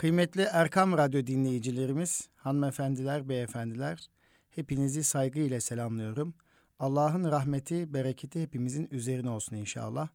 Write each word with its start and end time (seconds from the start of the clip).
Kıymetli 0.00 0.42
Erkam 0.42 0.98
Radyo 0.98 1.26
dinleyicilerimiz, 1.26 2.28
hanımefendiler, 2.36 3.28
beyefendiler, 3.28 4.10
hepinizi 4.50 5.04
saygıyla 5.04 5.60
selamlıyorum. 5.60 6.34
Allah'ın 6.78 7.30
rahmeti, 7.30 7.94
bereketi 7.94 8.42
hepimizin 8.42 8.88
üzerine 8.90 9.30
olsun 9.30 9.56
inşallah. 9.56 10.08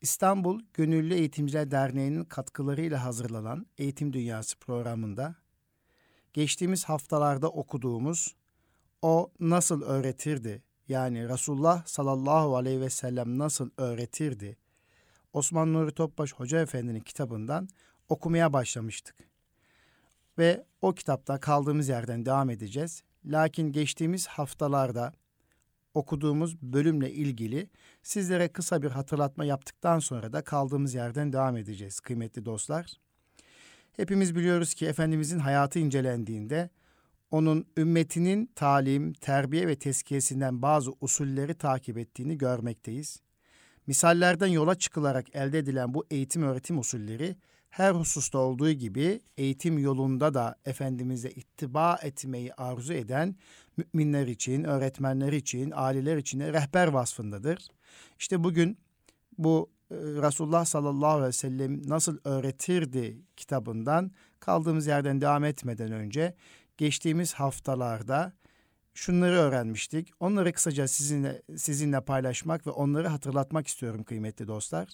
İstanbul 0.00 0.60
Gönüllü 0.72 1.14
Eğitimciler 1.14 1.70
Derneği'nin 1.70 2.24
katkılarıyla 2.24 3.04
hazırlanan 3.04 3.66
Eğitim 3.78 4.12
Dünyası 4.12 4.58
programında 4.58 5.34
geçtiğimiz 6.32 6.84
haftalarda 6.84 7.48
okuduğumuz 7.50 8.34
O 9.02 9.32
Nasıl 9.40 9.82
Öğretirdi 9.82 10.62
yani 10.88 11.28
Resulullah 11.28 11.86
sallallahu 11.86 12.56
aleyhi 12.56 12.80
ve 12.80 12.90
sellem 12.90 13.38
nasıl 13.38 13.70
öğretirdi 13.76 14.56
Osman 15.32 15.72
Nuri 15.72 15.92
Topbaş 15.92 16.32
Hoca 16.32 16.60
Efendi'nin 16.60 17.00
kitabından 17.00 17.68
okumaya 18.08 18.52
başlamıştık. 18.52 19.16
Ve 20.38 20.64
o 20.82 20.92
kitapta 20.92 21.40
kaldığımız 21.40 21.88
yerden 21.88 22.26
devam 22.26 22.50
edeceğiz. 22.50 23.02
Lakin 23.24 23.72
geçtiğimiz 23.72 24.26
haftalarda 24.26 25.12
okuduğumuz 25.94 26.62
bölümle 26.62 27.12
ilgili 27.12 27.70
sizlere 28.02 28.48
kısa 28.48 28.82
bir 28.82 28.90
hatırlatma 28.90 29.44
yaptıktan 29.44 29.98
sonra 29.98 30.32
da 30.32 30.44
kaldığımız 30.44 30.94
yerden 30.94 31.32
devam 31.32 31.56
edeceğiz 31.56 32.00
kıymetli 32.00 32.44
dostlar. 32.44 32.92
Hepimiz 33.92 34.36
biliyoruz 34.36 34.74
ki 34.74 34.86
Efendimizin 34.86 35.38
hayatı 35.38 35.78
incelendiğinde 35.78 36.70
onun 37.30 37.66
ümmetinin 37.76 38.46
talim, 38.54 39.12
terbiye 39.12 39.68
ve 39.68 39.76
tezkiyesinden 39.76 40.62
bazı 40.62 40.92
usulleri 41.00 41.54
takip 41.54 41.98
ettiğini 41.98 42.38
görmekteyiz. 42.38 43.20
Misallerden 43.86 44.46
yola 44.46 44.74
çıkılarak 44.74 45.36
elde 45.36 45.58
edilen 45.58 45.94
bu 45.94 46.06
eğitim 46.10 46.42
öğretim 46.42 46.78
usulleri 46.78 47.36
her 47.74 47.92
hususta 47.92 48.38
olduğu 48.38 48.70
gibi 48.70 49.20
eğitim 49.36 49.78
yolunda 49.78 50.34
da 50.34 50.56
Efendimiz'e 50.64 51.30
ittiba 51.30 51.98
etmeyi 52.02 52.54
arzu 52.54 52.92
eden 52.92 53.36
müminler 53.76 54.26
için, 54.26 54.64
öğretmenler 54.64 55.32
için, 55.32 55.72
aileler 55.74 56.16
için 56.16 56.40
rehber 56.40 56.88
vasfındadır. 56.88 57.68
İşte 58.18 58.44
bugün 58.44 58.78
bu 59.38 59.70
e, 59.90 59.94
Resulullah 59.96 60.64
sallallahu 60.64 61.10
aleyhi 61.10 61.28
ve 61.28 61.32
sellem 61.32 61.88
nasıl 61.88 62.18
öğretirdi 62.24 63.22
kitabından 63.36 64.10
kaldığımız 64.40 64.86
yerden 64.86 65.20
devam 65.20 65.44
etmeden 65.44 65.92
önce 65.92 66.34
geçtiğimiz 66.76 67.34
haftalarda 67.34 68.32
şunları 68.94 69.34
öğrenmiştik. 69.34 70.10
Onları 70.20 70.52
kısaca 70.52 70.88
sizinle 70.88 71.42
sizinle 71.56 72.00
paylaşmak 72.00 72.66
ve 72.66 72.70
onları 72.70 73.08
hatırlatmak 73.08 73.66
istiyorum 73.66 74.04
kıymetli 74.04 74.46
dostlar. 74.48 74.88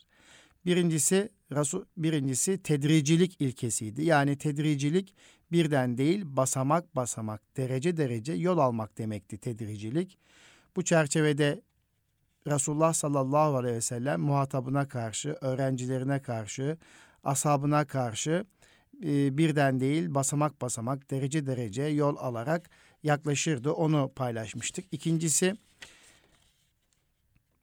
Birincisi 0.66 1.28
Resul 1.52 1.84
birincisi 1.96 2.62
tedricilik 2.62 3.40
ilkesiydi. 3.40 4.04
Yani 4.04 4.38
tedricilik 4.38 5.14
birden 5.52 5.98
değil 5.98 6.22
basamak 6.24 6.96
basamak, 6.96 7.56
derece 7.56 7.96
derece 7.96 8.32
yol 8.32 8.58
almak 8.58 8.98
demekti 8.98 9.38
tedricilik. 9.38 10.18
Bu 10.76 10.84
çerçevede 10.84 11.60
Resulullah 12.46 12.92
sallallahu 12.92 13.56
aleyhi 13.56 13.76
ve 13.76 13.80
sellem 13.80 14.20
muhatabına 14.20 14.88
karşı, 14.88 15.36
öğrencilerine 15.40 16.22
karşı, 16.22 16.78
ashabına 17.24 17.84
karşı 17.84 18.44
e, 19.04 19.38
birden 19.38 19.80
değil 19.80 20.14
basamak 20.14 20.60
basamak, 20.62 21.10
derece 21.10 21.46
derece 21.46 21.82
yol 21.82 22.16
alarak 22.16 22.70
yaklaşırdı. 23.02 23.72
Onu 23.72 24.12
paylaşmıştık. 24.16 24.84
İkincisi 24.92 25.56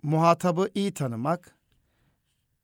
muhatabı 0.04 0.70
iyi 0.76 0.94
tanımak, 0.94 1.57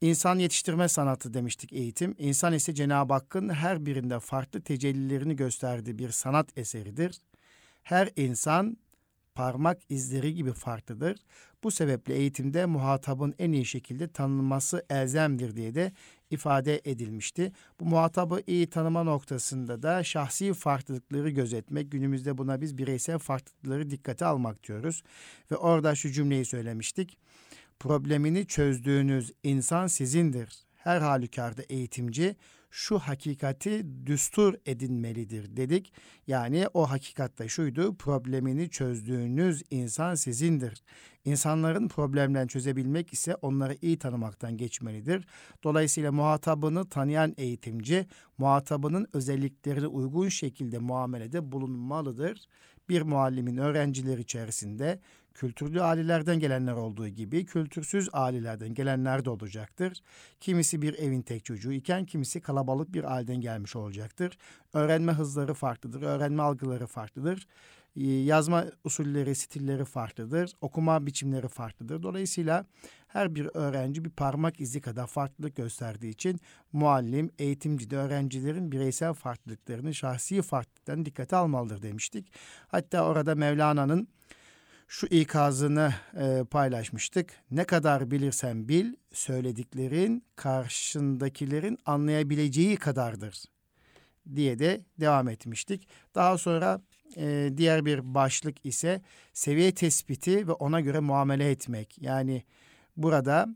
İnsan 0.04 0.40
yetiştirme 0.40 0.88
sanatı 0.88 1.34
demiştik 1.34 1.74
eğitim. 1.74 2.16
İnsan 2.18 2.54
ise 2.54 2.74
Cenab-ı 2.74 3.14
Hakk'ın 3.14 3.50
her 3.50 3.86
birinde 3.86 4.20
farklı 4.20 4.62
tecellilerini 4.62 5.36
gösterdiği 5.36 5.98
bir 5.98 6.10
sanat 6.10 6.58
eseridir. 6.58 7.20
Her 7.84 8.10
insan 8.16 8.78
parmak 9.36 9.80
izleri 9.90 10.34
gibi 10.34 10.54
farklıdır. 10.54 11.18
Bu 11.64 11.72
sebeple 11.72 12.14
eğitimde 12.14 12.66
muhatabın 12.66 13.36
en 13.40 13.52
iyi 13.52 13.66
şekilde 13.66 14.08
tanınması 14.08 14.86
elzemdir 14.90 15.56
diye 15.56 15.76
de 15.76 15.92
ifade 16.30 16.82
edilmişti. 16.86 17.52
Bu 17.80 17.86
muhatabı 17.86 18.42
iyi 18.48 18.70
tanıma 18.70 19.04
noktasında 19.04 19.84
da 19.84 20.04
şahsi 20.04 20.54
farklılıkları 20.54 21.30
gözetmek, 21.30 21.92
günümüzde 21.92 22.38
buna 22.38 22.62
biz 22.62 22.78
bireysel 22.78 23.18
farklılıkları 23.18 23.90
dikkate 23.90 24.26
almak 24.26 24.64
diyoruz. 24.64 25.04
Ve 25.52 25.56
orada 25.56 25.96
şu 25.96 26.12
cümleyi 26.12 26.46
söylemiştik 26.46 27.18
problemini 27.84 28.48
çözdüğünüz 28.48 29.32
insan 29.44 29.88
sizindir. 29.88 30.50
Her 30.76 31.02
halükarda 31.02 31.62
eğitimci 31.70 32.36
şu 32.72 33.00
hakikati 33.00 33.86
düstur 34.06 34.54
edinmelidir 34.66 35.58
dedik. 35.58 35.94
Yani 36.28 36.68
o 36.74 36.90
hakikatte 36.90 37.48
şuydu 37.48 37.96
problemini 37.98 38.70
çözdüğünüz 38.70 39.64
insan 39.72 40.16
sizindir. 40.16 40.84
İnsanların 41.26 41.88
problemlerini 41.88 42.50
çözebilmek 42.50 43.14
ise 43.14 43.36
onları 43.36 43.78
iyi 43.82 44.00
tanımaktan 44.00 44.58
geçmelidir. 44.58 45.26
Dolayısıyla 45.64 46.12
muhatabını 46.12 46.90
tanıyan 46.90 47.34
eğitimci 47.38 48.08
muhatabının 48.38 49.08
özelliklerine 49.14 49.88
uygun 49.88 50.30
şekilde 50.30 50.78
muamelede 50.80 51.52
bulunmalıdır. 51.52 52.42
Bir 52.90 53.02
muallimin 53.02 53.58
öğrenciler 53.58 54.18
içerisinde 54.18 55.00
kültürlü 55.34 55.82
ailelerden 55.82 56.40
gelenler 56.40 56.74
olduğu 56.74 57.08
gibi 57.08 57.46
kültürsüz 57.46 58.10
ailelerden 58.14 58.74
gelenler 58.74 59.26
de 59.26 59.30
olacaktır. 59.30 60.02
Kimisi 60.40 60.82
bir 60.82 61.00
evin 61.00 61.22
tek 61.22 61.46
çocuğu 61.46 61.72
iken 61.72 62.06
kimisi 62.06 62.42
kalabalık 62.42 62.94
bir 62.94 63.14
aileden 63.14 63.42
gelmiş 63.42 63.76
olacaktır. 63.76 64.38
Öğrenme 64.74 65.12
hızları 65.12 65.54
farklıdır, 65.54 66.02
öğrenme 66.02 66.44
algıları 66.44 66.88
farklıdır. 66.88 67.48
Ee, 67.96 68.08
yazma 68.08 68.66
usulleri, 68.84 69.36
stilleri 69.36 69.86
farklıdır. 69.86 70.54
Okuma 70.62 71.06
biçimleri 71.06 71.48
farklıdır. 71.48 72.04
Dolayısıyla 72.04 72.66
her 73.08 73.36
bir 73.36 73.50
öğrenci 73.54 74.06
bir 74.06 74.10
parmak 74.10 74.60
izi 74.60 74.82
kadar 74.82 75.08
farklılık 75.08 75.56
gösterdiği 75.56 76.10
için 76.10 76.40
muallim, 76.74 77.32
eğitimci 77.40 77.90
de 77.90 77.98
öğrencilerin 77.98 78.72
bireysel 78.72 79.14
farklılıklarını, 79.14 79.94
şahsi 79.94 80.42
farklılıklarını 80.42 81.06
dikkate 81.06 81.36
almalıdır 81.36 81.82
demiştik. 81.82 82.32
Hatta 82.68 83.06
orada 83.06 83.36
Mevlana'nın 83.36 84.08
şu 84.88 85.08
ikazını 85.08 85.94
e, 86.14 86.44
paylaşmıştık. 86.44 87.34
Ne 87.52 87.64
kadar 87.64 88.12
bilirsen 88.12 88.68
bil, 88.68 88.94
söylediklerin 89.14 90.24
karşındakilerin 90.36 91.78
anlayabileceği 91.86 92.78
kadardır 92.78 93.44
diye 94.36 94.60
de 94.60 94.82
devam 95.00 95.30
etmiştik. 95.30 95.88
Daha 96.16 96.38
sonra 96.38 96.82
e, 97.18 97.50
diğer 97.58 97.86
bir 97.86 98.14
başlık 98.14 98.66
ise 98.66 99.02
seviye 99.34 99.74
tespiti 99.74 100.48
ve 100.48 100.52
ona 100.52 100.82
göre 100.82 101.00
muamele 101.00 101.52
etmek. 101.52 101.98
Yani 102.02 102.44
burada 102.98 103.48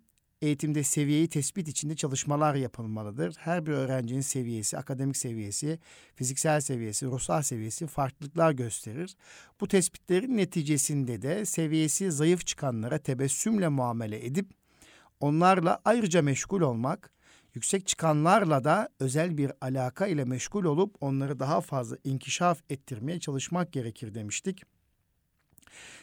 eğitimde 0.41 0.83
seviyeyi 0.83 1.27
tespit 1.27 1.67
içinde 1.67 1.95
çalışmalar 1.95 2.55
yapılmalıdır. 2.55 3.35
Her 3.39 3.65
bir 3.65 3.71
öğrencinin 3.71 4.21
seviyesi, 4.21 4.77
akademik 4.77 5.17
seviyesi, 5.17 5.79
fiziksel 6.15 6.61
seviyesi, 6.61 7.05
ruhsal 7.05 7.41
seviyesi 7.41 7.87
farklılıklar 7.87 8.51
gösterir. 8.51 9.15
Bu 9.61 9.67
tespitlerin 9.67 10.37
neticesinde 10.37 11.21
de 11.21 11.45
seviyesi 11.45 12.11
zayıf 12.11 12.45
çıkanlara 12.45 12.97
tebessümle 12.97 13.67
muamele 13.67 14.25
edip 14.25 14.51
onlarla 15.19 15.81
ayrıca 15.85 16.21
meşgul 16.21 16.61
olmak, 16.61 17.11
yüksek 17.55 17.87
çıkanlarla 17.87 18.63
da 18.63 18.89
özel 18.99 19.37
bir 19.37 19.51
alaka 19.61 20.07
ile 20.07 20.25
meşgul 20.25 20.65
olup 20.65 20.95
onları 21.01 21.39
daha 21.39 21.61
fazla 21.61 21.97
inkişaf 22.03 22.59
ettirmeye 22.69 23.19
çalışmak 23.19 23.73
gerekir 23.73 24.13
demiştik. 24.13 24.63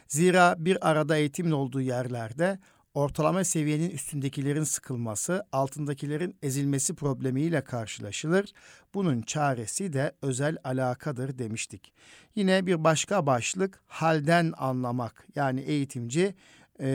Zira 0.09 0.55
bir 0.59 0.91
arada 0.91 1.17
eğitimin 1.17 1.51
olduğu 1.51 1.81
yerlerde 1.81 2.59
ortalama 2.95 3.45
seviyenin 3.45 3.91
üstündekilerin 3.91 4.65
sıkılması, 4.65 5.47
altındakilerin 5.53 6.37
ezilmesi 6.43 6.95
problemiyle 6.95 7.65
karşılaşılır. 7.65 8.53
Bunun 8.95 9.23
çaresi 9.23 9.93
de 9.93 10.13
özel 10.23 10.57
alakadır 10.65 11.39
demiştik. 11.39 11.93
Yine 12.35 12.67
bir 12.67 12.85
başka 12.85 13.27
başlık 13.27 13.83
halden 13.87 14.53
anlamak. 14.57 15.27
Yani 15.35 15.61
eğitimci 15.61 16.35
e, 16.81 16.87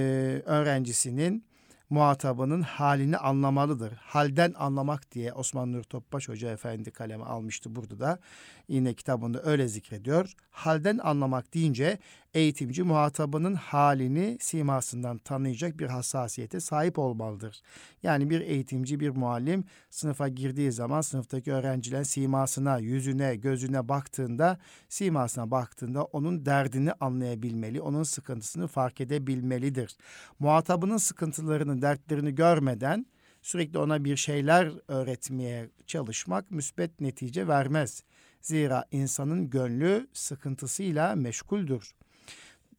öğrencisinin 0.45 1.49
muhatabının 1.89 2.61
halini 2.61 3.17
anlamalıdır. 3.17 3.93
Halden 3.93 4.53
anlamak 4.57 5.11
diye 5.11 5.33
Osman 5.33 5.71
Nur 5.71 5.83
Topbaş 5.83 6.29
Hoca 6.29 6.51
Efendi 6.51 6.91
kaleme 6.91 7.23
almıştı 7.23 7.75
burada 7.75 7.99
da. 7.99 8.19
Yine 8.67 8.93
kitabında 8.93 9.43
öyle 9.43 9.67
zikrediyor. 9.67 10.33
Halden 10.51 10.97
anlamak 10.97 11.53
deyince 11.53 11.99
eğitimci 12.33 12.83
muhatabının 12.83 13.55
halini 13.55 14.37
simasından 14.41 15.17
tanıyacak 15.17 15.79
bir 15.79 15.87
hassasiyete 15.87 16.59
sahip 16.59 16.99
olmalıdır. 16.99 17.61
Yani 18.03 18.29
bir 18.29 18.41
eğitimci, 18.41 18.99
bir 18.99 19.09
muallim 19.09 19.63
sınıfa 19.89 20.27
girdiği 20.27 20.71
zaman 20.71 21.01
sınıftaki 21.01 21.53
öğrencilerin 21.53 22.03
simasına, 22.03 22.77
yüzüne, 22.77 23.35
gözüne 23.35 23.89
baktığında, 23.89 24.59
simasına 24.89 25.51
baktığında 25.51 26.03
onun 26.03 26.45
derdini 26.45 26.93
anlayabilmeli, 26.93 27.81
onun 27.81 28.03
sıkıntısını 28.03 28.67
fark 28.67 29.01
edebilmelidir. 29.01 29.97
Muhatabının 30.39 30.97
sıkıntılarını, 30.97 31.81
dertlerini 31.81 32.35
görmeden 32.35 33.05
Sürekli 33.41 33.79
ona 33.79 34.03
bir 34.03 34.15
şeyler 34.15 34.71
öğretmeye 34.87 35.69
çalışmak 35.87 36.51
müsbet 36.51 37.01
netice 37.01 37.47
vermez. 37.47 38.03
Zira 38.41 38.85
insanın 38.91 39.49
gönlü 39.49 40.07
sıkıntısıyla 40.13 41.15
meşguldür 41.15 41.93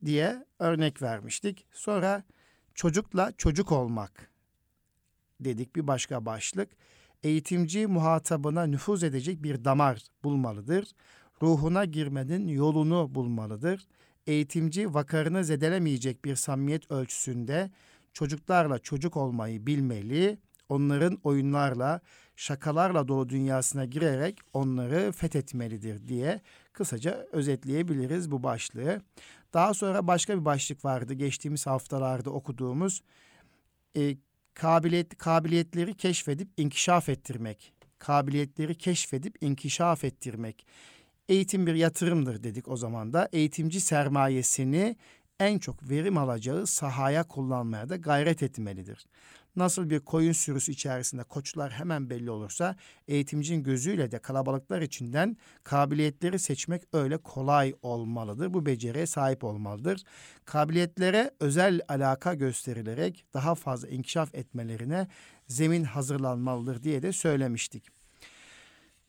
diye 0.05 0.45
örnek 0.59 1.03
vermiştik. 1.03 1.67
Sonra 1.73 2.23
çocukla 2.75 3.33
çocuk 3.37 3.73
olmak 3.73 4.31
dedik 5.41 5.77
bir 5.77 5.87
başka 5.87 6.27
başlık. 6.27 6.69
Eğitimci 7.23 7.87
muhatabına 7.87 8.67
nüfuz 8.67 9.05
edecek 9.05 9.43
bir 9.43 9.65
damar 9.65 10.03
bulmalıdır. 10.25 10.89
Ruhuna 11.43 11.85
girmenin 11.85 12.49
yolunu 12.49 13.15
bulmalıdır. 13.15 13.87
Eğitimci 14.27 14.95
vakarını 14.95 15.45
zedelemeyecek 15.45 16.25
bir 16.25 16.37
samimiyet 16.37 16.91
ölçüsünde 16.91 17.71
çocuklarla 18.13 18.79
çocuk 18.79 19.17
olmayı 19.17 19.67
bilmeli. 19.67 20.39
Onların 20.69 21.19
oyunlarla, 21.25 22.01
şakalarla 22.37 23.09
dolu 23.09 23.29
dünyasına 23.29 23.85
girerek 23.85 24.39
onları 24.53 25.13
fethetmelidir 25.13 26.09
diye 26.09 26.41
kısaca 26.73 27.27
özetleyebiliriz 27.33 28.31
bu 28.31 28.43
başlığı. 28.43 29.03
Daha 29.55 29.75
sonra 29.75 30.07
başka 30.07 30.41
bir 30.41 30.45
başlık 30.45 30.85
vardı 30.85 31.15
geçtiğimiz 31.15 31.67
haftalarda 31.67 32.31
okuduğumuz 32.31 33.03
e, 33.97 34.17
kabiliyet 34.55 35.19
kabiliyetleri 35.19 35.95
keşfedip 35.95 36.49
inkişaf 36.57 37.09
ettirmek. 37.09 37.73
Kabiliyetleri 37.99 38.75
keşfedip 38.75 39.43
inkişaf 39.43 40.05
ettirmek. 40.05 40.67
Eğitim 41.29 41.67
bir 41.67 41.75
yatırımdır 41.75 42.43
dedik 42.43 42.69
o 42.69 42.77
zaman 42.77 43.13
da. 43.13 43.29
Eğitimci 43.33 43.81
sermayesini 43.81 44.97
en 45.41 45.59
çok 45.59 45.91
verim 45.91 46.19
alacağı 46.19 46.67
sahaya 46.67 47.25
kullanmaya 47.25 47.89
da 47.89 47.97
gayret 47.97 48.43
etmelidir. 48.43 49.07
Nasıl 49.57 49.91
bir 49.91 50.01
koyun 50.01 50.33
sürüsü 50.33 50.73
içerisinde 50.73 51.23
koçlar 51.23 51.73
hemen 51.73 52.11
belli 52.11 52.31
olursa 52.31 52.77
eğitimcinin 53.09 53.63
gözüyle 53.63 54.11
de 54.11 54.19
kalabalıklar 54.19 54.83
içinden 54.83 55.37
kabiliyetleri 55.65 56.39
seçmek 56.39 56.83
öyle 56.93 57.17
kolay 57.17 57.75
olmalıdır. 57.83 58.55
Bu 58.55 58.67
beceriye 58.67 59.07
sahip 59.07 59.45
olmalıdır. 59.45 60.03
Kabiliyetlere 60.45 61.31
özel 61.41 61.81
alaka 61.89 62.35
gösterilerek 62.35 63.25
daha 63.35 63.55
fazla 63.55 63.89
inkişaf 63.89 64.35
etmelerine 64.35 65.09
zemin 65.47 65.85
hazırlanmalıdır 65.85 66.83
diye 66.83 67.03
de 67.03 67.13
söylemiştik. 67.13 68.01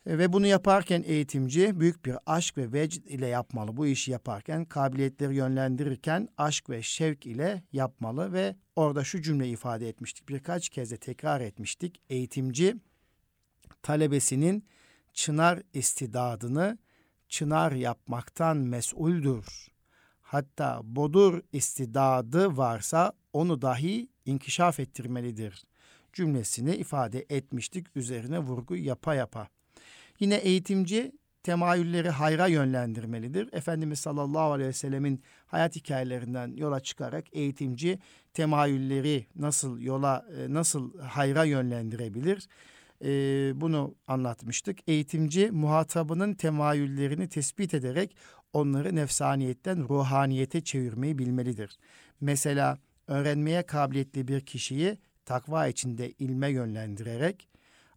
E, 0.05 0.17
ve 0.17 0.33
bunu 0.33 0.47
yaparken 0.47 1.03
eğitimci 1.07 1.79
büyük 1.79 2.05
bir 2.05 2.15
aşk 2.25 2.57
ve 2.57 2.73
vecd 2.73 3.05
ile 3.05 3.27
yapmalı. 3.27 3.77
Bu 3.77 3.87
işi 3.87 4.11
yaparken 4.11 4.65
kabiliyetleri 4.65 5.35
yönlendirirken 5.35 6.27
aşk 6.37 6.69
ve 6.69 6.81
şevk 6.81 7.25
ile 7.25 7.63
yapmalı 7.71 8.33
ve 8.33 8.55
orada 8.75 9.03
şu 9.03 9.21
cümle 9.21 9.49
ifade 9.49 9.89
etmiştik. 9.89 10.29
Birkaç 10.29 10.69
kez 10.69 10.91
de 10.91 10.97
tekrar 10.97 11.41
etmiştik. 11.41 12.01
Eğitimci 12.09 12.75
talebesinin 13.81 14.65
çınar 15.13 15.61
istidadını 15.73 16.77
çınar 17.29 17.71
yapmaktan 17.71 18.57
mesuldür. 18.57 19.67
Hatta 20.21 20.79
bodur 20.83 21.41
istidadı 21.53 22.57
varsa 22.57 23.13
onu 23.33 23.61
dahi 23.61 24.07
inkişaf 24.25 24.79
ettirmelidir 24.79 25.63
cümlesini 26.13 26.75
ifade 26.75 27.25
etmiştik 27.29 27.87
üzerine 27.95 28.39
vurgu 28.39 28.75
yapa 28.75 29.15
yapa. 29.15 29.47
Yine 30.19 30.35
eğitimci 30.35 31.11
temayülleri 31.43 32.09
hayra 32.09 32.47
yönlendirmelidir. 32.47 33.49
Efendimiz 33.53 33.99
sallallahu 33.99 34.51
aleyhi 34.51 34.69
ve 34.69 34.73
sellemin 34.73 35.23
hayat 35.45 35.75
hikayelerinden 35.75 36.55
yola 36.55 36.79
çıkarak 36.79 37.25
eğitimci 37.31 37.99
temayülleri 38.33 39.25
nasıl 39.35 39.79
yola 39.79 40.25
e, 40.37 40.53
nasıl 40.53 40.99
hayra 40.99 41.43
yönlendirebilir? 41.43 42.47
E, 43.03 43.11
bunu 43.61 43.95
anlatmıştık. 44.07 44.79
Eğitimci 44.87 45.51
muhatabının 45.51 46.33
temayüllerini 46.33 47.29
tespit 47.29 47.73
ederek 47.73 48.15
onları 48.53 48.95
nefsaniyetten 48.95 49.89
ruhaniyete 49.89 50.63
çevirmeyi 50.63 51.17
bilmelidir. 51.17 51.77
Mesela 52.21 52.77
öğrenmeye 53.07 53.63
kabiliyetli 53.63 54.27
bir 54.27 54.41
kişiyi 54.41 54.97
takva 55.25 55.67
içinde 55.67 56.11
ilme 56.11 56.49
yönlendirerek 56.49 57.47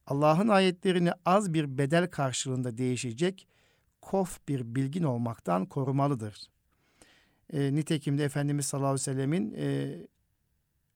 Allah'ın 0.07 0.49
ayetlerini 0.49 1.13
az 1.25 1.55
bir 1.55 1.79
bedel 1.79 2.11
karşılığında 2.11 2.79
değişecek 2.79 3.49
kof 4.01 4.49
bir 4.49 4.75
bilgin 4.75 5.03
olmaktan 5.03 5.67
korumalıdır. 5.67 6.51
E, 7.53 7.75
nitekim 7.75 8.19
de 8.19 8.25
Efendimiz 8.25 8.67
sallallahu 8.67 8.89
aleyhi 8.89 9.01
ve 9.01 9.05
sellemin 9.05 9.55
e, 9.59 9.97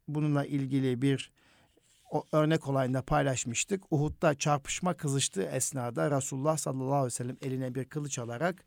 bununla 0.09 0.45
ilgili 0.45 1.03
bir 1.03 1.33
o 2.11 2.25
örnek 2.33 2.69
olayında 2.69 3.03
paylaşmıştık. 3.03 3.93
Uhud'da 3.93 4.35
çarpışma 4.35 4.95
kızıştığı 4.95 5.43
esnada 5.43 6.11
Resulullah 6.11 6.57
sallallahu 6.57 6.95
aleyhi 6.95 7.07
ve 7.07 7.11
sellem 7.11 7.37
eline 7.43 7.75
bir 7.75 7.85
kılıç 7.85 8.19
alarak 8.19 8.65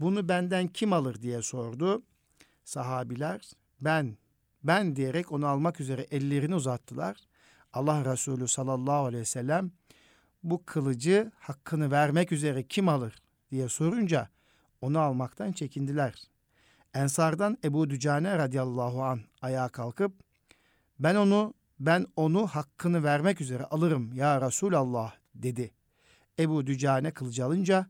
bunu 0.00 0.28
benden 0.28 0.68
kim 0.68 0.92
alır 0.92 1.22
diye 1.22 1.42
sordu. 1.42 2.02
Sahabiler 2.64 3.50
ben 3.80 4.16
ben 4.64 4.96
diyerek 4.96 5.32
onu 5.32 5.46
almak 5.46 5.80
üzere 5.80 6.06
ellerini 6.10 6.54
uzattılar. 6.54 7.16
Allah 7.72 8.04
Resulü 8.04 8.48
sallallahu 8.48 9.04
aleyhi 9.04 9.20
ve 9.20 9.26
sellem 9.26 9.70
bu 10.42 10.64
kılıcı 10.64 11.32
hakkını 11.38 11.90
vermek 11.90 12.32
üzere 12.32 12.62
kim 12.62 12.88
alır 12.88 13.22
diye 13.50 13.68
sorunca 13.68 14.28
onu 14.80 14.98
almaktan 14.98 15.52
çekindiler. 15.52 16.22
Ensardan 16.94 17.58
Ebu 17.64 17.90
Dücane 17.90 18.38
radıyallahu 18.38 19.02
an 19.02 19.20
ayağa 19.42 19.68
kalkıp 19.68 20.12
ben 20.98 21.14
onu 21.14 21.54
ben 21.80 22.06
onu 22.16 22.46
hakkını 22.46 23.04
vermek 23.04 23.40
üzere 23.40 23.64
alırım 23.64 24.12
ya 24.12 24.40
Resulallah 24.40 25.14
dedi. 25.34 25.70
Ebu 26.38 26.66
Dücane 26.66 27.10
kılıcı 27.10 27.44
alınca 27.44 27.86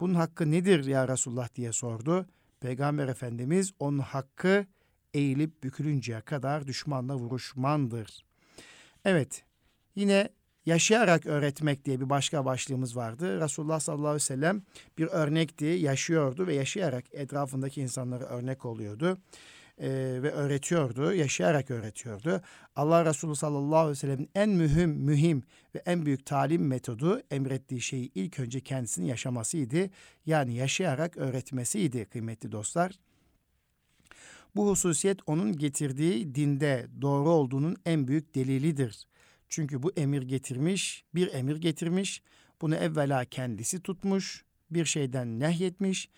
bunun 0.00 0.14
hakkı 0.14 0.50
nedir 0.50 0.84
ya 0.84 1.08
Resulullah 1.08 1.54
diye 1.54 1.72
sordu. 1.72 2.26
Peygamber 2.60 3.08
Efendimiz 3.08 3.72
onun 3.78 3.98
hakkı 3.98 4.66
eğilip 5.14 5.62
bükülünceye 5.62 6.20
kadar 6.20 6.66
düşmanla 6.66 7.14
vuruşmandır 7.16 8.29
Evet 9.04 9.44
yine 9.94 10.28
yaşayarak 10.66 11.26
öğretmek 11.26 11.84
diye 11.84 12.00
bir 12.00 12.10
başka 12.10 12.44
başlığımız 12.44 12.96
vardı. 12.96 13.40
Resulullah 13.40 13.80
sallallahu 13.80 14.06
aleyhi 14.06 14.22
ve 14.22 14.34
sellem 14.34 14.62
bir 14.98 15.06
örnekti, 15.06 15.64
yaşıyordu 15.64 16.46
ve 16.46 16.54
yaşayarak 16.54 17.04
etrafındaki 17.12 17.80
insanlara 17.80 18.24
örnek 18.24 18.64
oluyordu 18.64 19.18
ee, 19.80 19.88
ve 20.22 20.30
öğretiyordu, 20.30 21.12
yaşayarak 21.12 21.70
öğretiyordu. 21.70 22.42
Allah 22.76 23.04
Resulü 23.04 23.36
sallallahu 23.36 23.78
aleyhi 23.78 23.90
ve 23.90 23.94
sellem'in 23.94 24.30
en 24.34 24.50
mühim, 24.50 24.90
mühim 24.90 25.42
ve 25.74 25.82
en 25.86 26.06
büyük 26.06 26.26
talim 26.26 26.66
metodu 26.66 27.22
emrettiği 27.30 27.80
şeyi 27.80 28.12
ilk 28.14 28.40
önce 28.40 28.60
kendisinin 28.60 29.06
yaşamasıydı. 29.06 29.90
Yani 30.26 30.54
yaşayarak 30.54 31.16
öğretmesiydi 31.16 32.04
kıymetli 32.04 32.52
dostlar. 32.52 32.98
Bu 34.56 34.70
hususiyet 34.70 35.18
onun 35.26 35.56
getirdiği 35.56 36.34
dinde 36.34 36.86
doğru 37.02 37.30
olduğunun 37.30 37.76
en 37.86 38.08
büyük 38.08 38.34
delilidir. 38.34 39.06
Çünkü 39.48 39.82
bu 39.82 39.92
emir 39.96 40.22
getirmiş, 40.22 41.04
bir 41.14 41.34
emir 41.34 41.56
getirmiş, 41.56 42.22
bunu 42.60 42.74
evvela 42.74 43.24
kendisi 43.24 43.82
tutmuş, 43.82 44.44
bir 44.70 44.84
şeyden 44.84 45.40
nehyetmiş, 45.40 46.08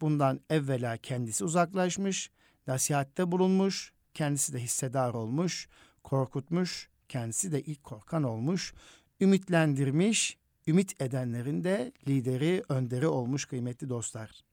bundan 0.00 0.40
evvela 0.50 0.96
kendisi 0.96 1.44
uzaklaşmış, 1.44 2.30
nasihatte 2.66 3.32
bulunmuş, 3.32 3.92
kendisi 4.14 4.52
de 4.52 4.58
hissedar 4.58 5.14
olmuş, 5.14 5.68
korkutmuş, 6.04 6.88
kendisi 7.08 7.52
de 7.52 7.62
ilk 7.62 7.84
korkan 7.84 8.22
olmuş, 8.22 8.74
ümitlendirmiş, 9.20 10.38
ümit 10.66 11.02
edenlerin 11.02 11.64
de 11.64 11.92
lideri, 12.08 12.62
önderi 12.68 13.06
olmuş 13.06 13.44
kıymetli 13.44 13.88
dostlar. 13.88 14.51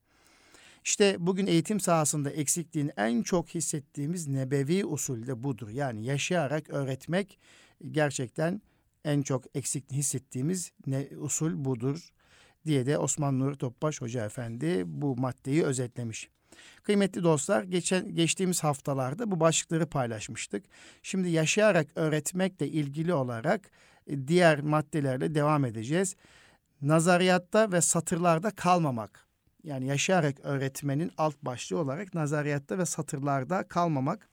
İşte 0.84 1.16
bugün 1.18 1.46
eğitim 1.46 1.80
sahasında 1.80 2.30
eksikliğini 2.30 2.92
en 2.96 3.22
çok 3.22 3.48
hissettiğimiz 3.48 4.28
nebevi 4.28 4.84
usul 4.84 5.26
de 5.26 5.42
budur. 5.42 5.68
Yani 5.68 6.04
yaşayarak 6.04 6.70
öğretmek 6.70 7.38
gerçekten 7.90 8.62
en 9.04 9.22
çok 9.22 9.44
eksikliğini 9.56 9.98
hissettiğimiz 9.98 10.72
ne, 10.86 11.08
usul 11.18 11.64
budur 11.64 12.08
diye 12.66 12.86
de 12.86 12.98
Osman 12.98 13.38
Nur 13.38 13.54
Topbaş 13.54 14.00
Hoca 14.00 14.24
Efendi 14.24 14.82
bu 14.86 15.16
maddeyi 15.16 15.64
özetlemiş. 15.64 16.28
Kıymetli 16.82 17.22
dostlar, 17.22 17.62
geçen 17.62 18.14
geçtiğimiz 18.14 18.64
haftalarda 18.64 19.30
bu 19.30 19.40
başlıkları 19.40 19.86
paylaşmıştık. 19.86 20.64
Şimdi 21.02 21.30
yaşayarak 21.30 21.86
öğretmekle 21.94 22.68
ilgili 22.68 23.14
olarak 23.14 23.70
e, 24.06 24.28
diğer 24.28 24.60
maddelerle 24.60 25.34
devam 25.34 25.64
edeceğiz. 25.64 26.16
Nazariyatta 26.82 27.72
ve 27.72 27.80
satırlarda 27.80 28.50
kalmamak 28.50 29.29
yani 29.64 29.86
yaşayarak 29.86 30.40
öğretmenin 30.42 31.12
alt 31.18 31.36
başlığı 31.42 31.78
olarak 31.78 32.14
nazariyatta 32.14 32.78
ve 32.78 32.86
satırlarda 32.86 33.68
kalmamak. 33.68 34.28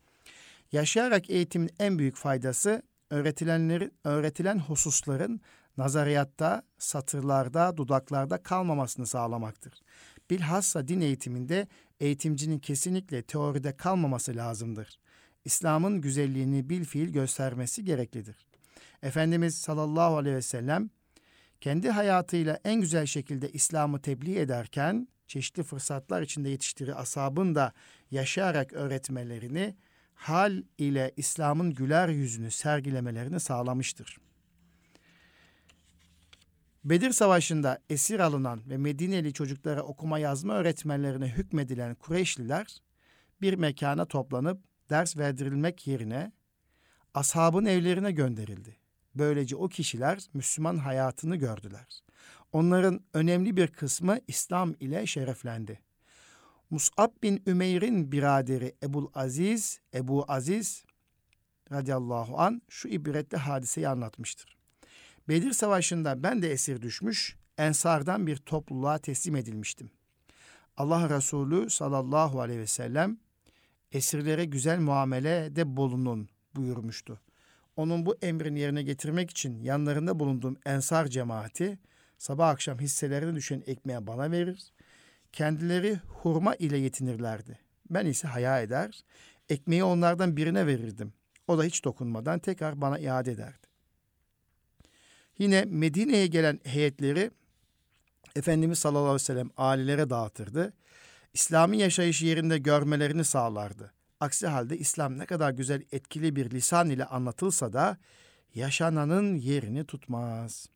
Yaşayarak 0.71 1.29
eğitimin 1.29 1.69
en 1.79 1.99
büyük 1.99 2.15
faydası 2.15 2.81
öğretilenlerin 3.09 3.93
öğretilen 4.03 4.59
hususların 4.59 5.41
nazariyatta, 5.77 6.63
satırlarda, 6.77 7.77
dudaklarda 7.77 8.43
kalmamasını 8.43 9.07
sağlamaktır. 9.07 9.73
Bilhassa 10.29 10.87
din 10.87 11.01
eğitiminde 11.01 11.67
eğitimcinin 11.99 12.59
kesinlikle 12.59 13.21
teoride 13.21 13.77
kalmaması 13.77 14.35
lazımdır. 14.35 14.99
İslam'ın 15.45 16.01
güzelliğini 16.01 16.69
bil 16.69 16.85
fiil 16.85 17.09
göstermesi 17.09 17.85
gereklidir. 17.85 18.47
Efendimiz 19.03 19.57
sallallahu 19.57 20.17
aleyhi 20.17 20.35
ve 20.35 20.41
sellem 20.41 20.89
kendi 21.61 21.89
hayatıyla 21.89 22.59
en 22.63 22.81
güzel 22.81 23.05
şekilde 23.05 23.51
İslam'ı 23.51 24.01
tebliğ 24.01 24.39
ederken 24.39 25.07
çeşitli 25.27 25.63
fırsatlar 25.63 26.21
içinde 26.21 26.49
yetiştirdiği 26.49 26.95
asabın 26.95 27.55
da 27.55 27.73
yaşayarak 28.11 28.73
öğretmelerini 28.73 29.75
hal 30.13 30.63
ile 30.77 31.13
İslam'ın 31.17 31.73
güler 31.73 32.09
yüzünü 32.09 32.51
sergilemelerini 32.51 33.39
sağlamıştır. 33.39 34.17
Bedir 36.85 37.11
Savaşı'nda 37.11 37.79
esir 37.89 38.19
alınan 38.19 38.61
ve 38.69 38.77
Medineli 38.77 39.33
çocuklara 39.33 39.83
okuma 39.83 40.19
yazma 40.19 40.53
öğretmenlerine 40.53 41.27
hükmedilen 41.27 41.95
Kureyşliler 41.95 42.81
bir 43.41 43.53
mekana 43.53 44.05
toplanıp 44.05 44.63
ders 44.89 45.17
verdirilmek 45.17 45.87
yerine 45.87 46.31
ashabın 47.13 47.65
evlerine 47.65 48.11
gönderildi. 48.11 48.77
Böylece 49.15 49.55
o 49.55 49.67
kişiler 49.67 50.19
Müslüman 50.33 50.77
hayatını 50.77 51.35
gördüler. 51.35 52.06
Onların 52.51 52.99
önemli 53.13 53.57
bir 53.57 53.67
kısmı 53.67 54.19
İslam 54.27 54.75
ile 54.79 55.05
şereflendi. 55.05 55.79
Mus'ab 56.69 57.23
bin 57.23 57.43
Ümeyr'in 57.47 58.11
biraderi 58.11 58.75
Ebul 58.83 59.07
Aziz, 59.13 59.79
Ebu 59.93 60.25
Aziz 60.27 60.85
radıyallahu 61.71 62.39
an 62.39 62.61
şu 62.69 62.87
ibretli 62.87 63.37
hadiseyi 63.37 63.87
anlatmıştır. 63.87 64.57
Bedir 65.29 65.51
Savaşı'nda 65.51 66.23
ben 66.23 66.41
de 66.41 66.51
esir 66.51 66.81
düşmüş, 66.81 67.37
Ensardan 67.57 68.27
bir 68.27 68.37
topluluğa 68.37 68.97
teslim 68.97 69.35
edilmiştim. 69.35 69.91
Allah 70.77 71.09
Resulü 71.09 71.69
sallallahu 71.69 72.41
aleyhi 72.41 72.59
ve 72.59 72.67
sellem 72.67 73.17
esirlere 73.91 74.45
güzel 74.45 74.79
muamelede 74.79 75.77
bulunun 75.77 76.29
buyurmuştu. 76.55 77.21
Onun 77.75 78.05
bu 78.05 78.17
emrini 78.21 78.59
yerine 78.59 78.83
getirmek 78.83 79.29
için 79.29 79.59
yanlarında 79.59 80.19
bulunduğum 80.19 80.57
ensar 80.65 81.07
cemaati 81.07 81.79
sabah 82.17 82.49
akşam 82.49 82.79
hisselerine 82.79 83.35
düşen 83.35 83.63
ekmeği 83.67 84.07
bana 84.07 84.31
verir. 84.31 84.73
Kendileri 85.33 85.99
hurma 86.07 86.55
ile 86.55 86.77
yetinirlerdi. 86.77 87.59
Ben 87.89 88.05
ise 88.05 88.27
haya 88.27 88.61
eder, 88.61 89.03
ekmeği 89.49 89.83
onlardan 89.83 90.37
birine 90.37 90.67
verirdim. 90.67 91.13
O 91.47 91.57
da 91.57 91.63
hiç 91.63 91.83
dokunmadan 91.85 92.39
tekrar 92.39 92.81
bana 92.81 92.99
iade 92.99 93.31
ederdi. 93.31 93.67
Yine 95.39 95.65
Medine'ye 95.65 96.27
gelen 96.27 96.59
heyetleri 96.63 97.31
Efendimiz 98.35 98.79
sallallahu 98.79 99.03
aleyhi 99.03 99.21
ve 99.21 99.25
sellem 99.25 99.49
ailelere 99.57 100.09
dağıtırdı. 100.09 100.73
İslami 101.33 101.77
yaşayış 101.77 102.21
yerinde 102.21 102.57
görmelerini 102.57 103.23
sağlardı. 103.23 103.93
Aksi 104.19 104.47
halde 104.47 104.77
İslam 104.77 105.17
ne 105.17 105.25
kadar 105.25 105.51
güzel 105.51 105.83
etkili 105.91 106.35
bir 106.35 106.51
lisan 106.51 106.89
ile 106.89 107.05
anlatılsa 107.05 107.73
da 107.73 107.97
yaşananın 108.55 109.35
yerini 109.35 109.85
tutmaz. 109.85 110.67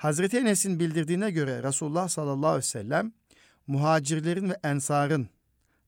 Hazreti 0.00 0.38
Enes'in 0.38 0.80
bildirdiğine 0.80 1.30
göre 1.30 1.62
Resulullah 1.62 2.08
sallallahu 2.08 2.46
aleyhi 2.46 2.58
ve 2.58 2.62
sellem 2.62 3.12
muhacirlerin 3.66 4.50
ve 4.50 4.56
ensarın 4.62 5.28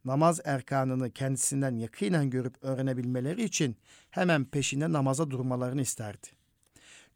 namaz 0.05 0.41
erkanını 0.45 1.11
kendisinden 1.11 1.77
yakinen 1.77 2.31
görüp 2.31 2.55
öğrenebilmeleri 2.63 3.45
için 3.45 3.77
hemen 4.11 4.45
peşinde 4.45 4.93
namaza 4.93 5.31
durmalarını 5.31 5.81
isterdi. 5.81 6.27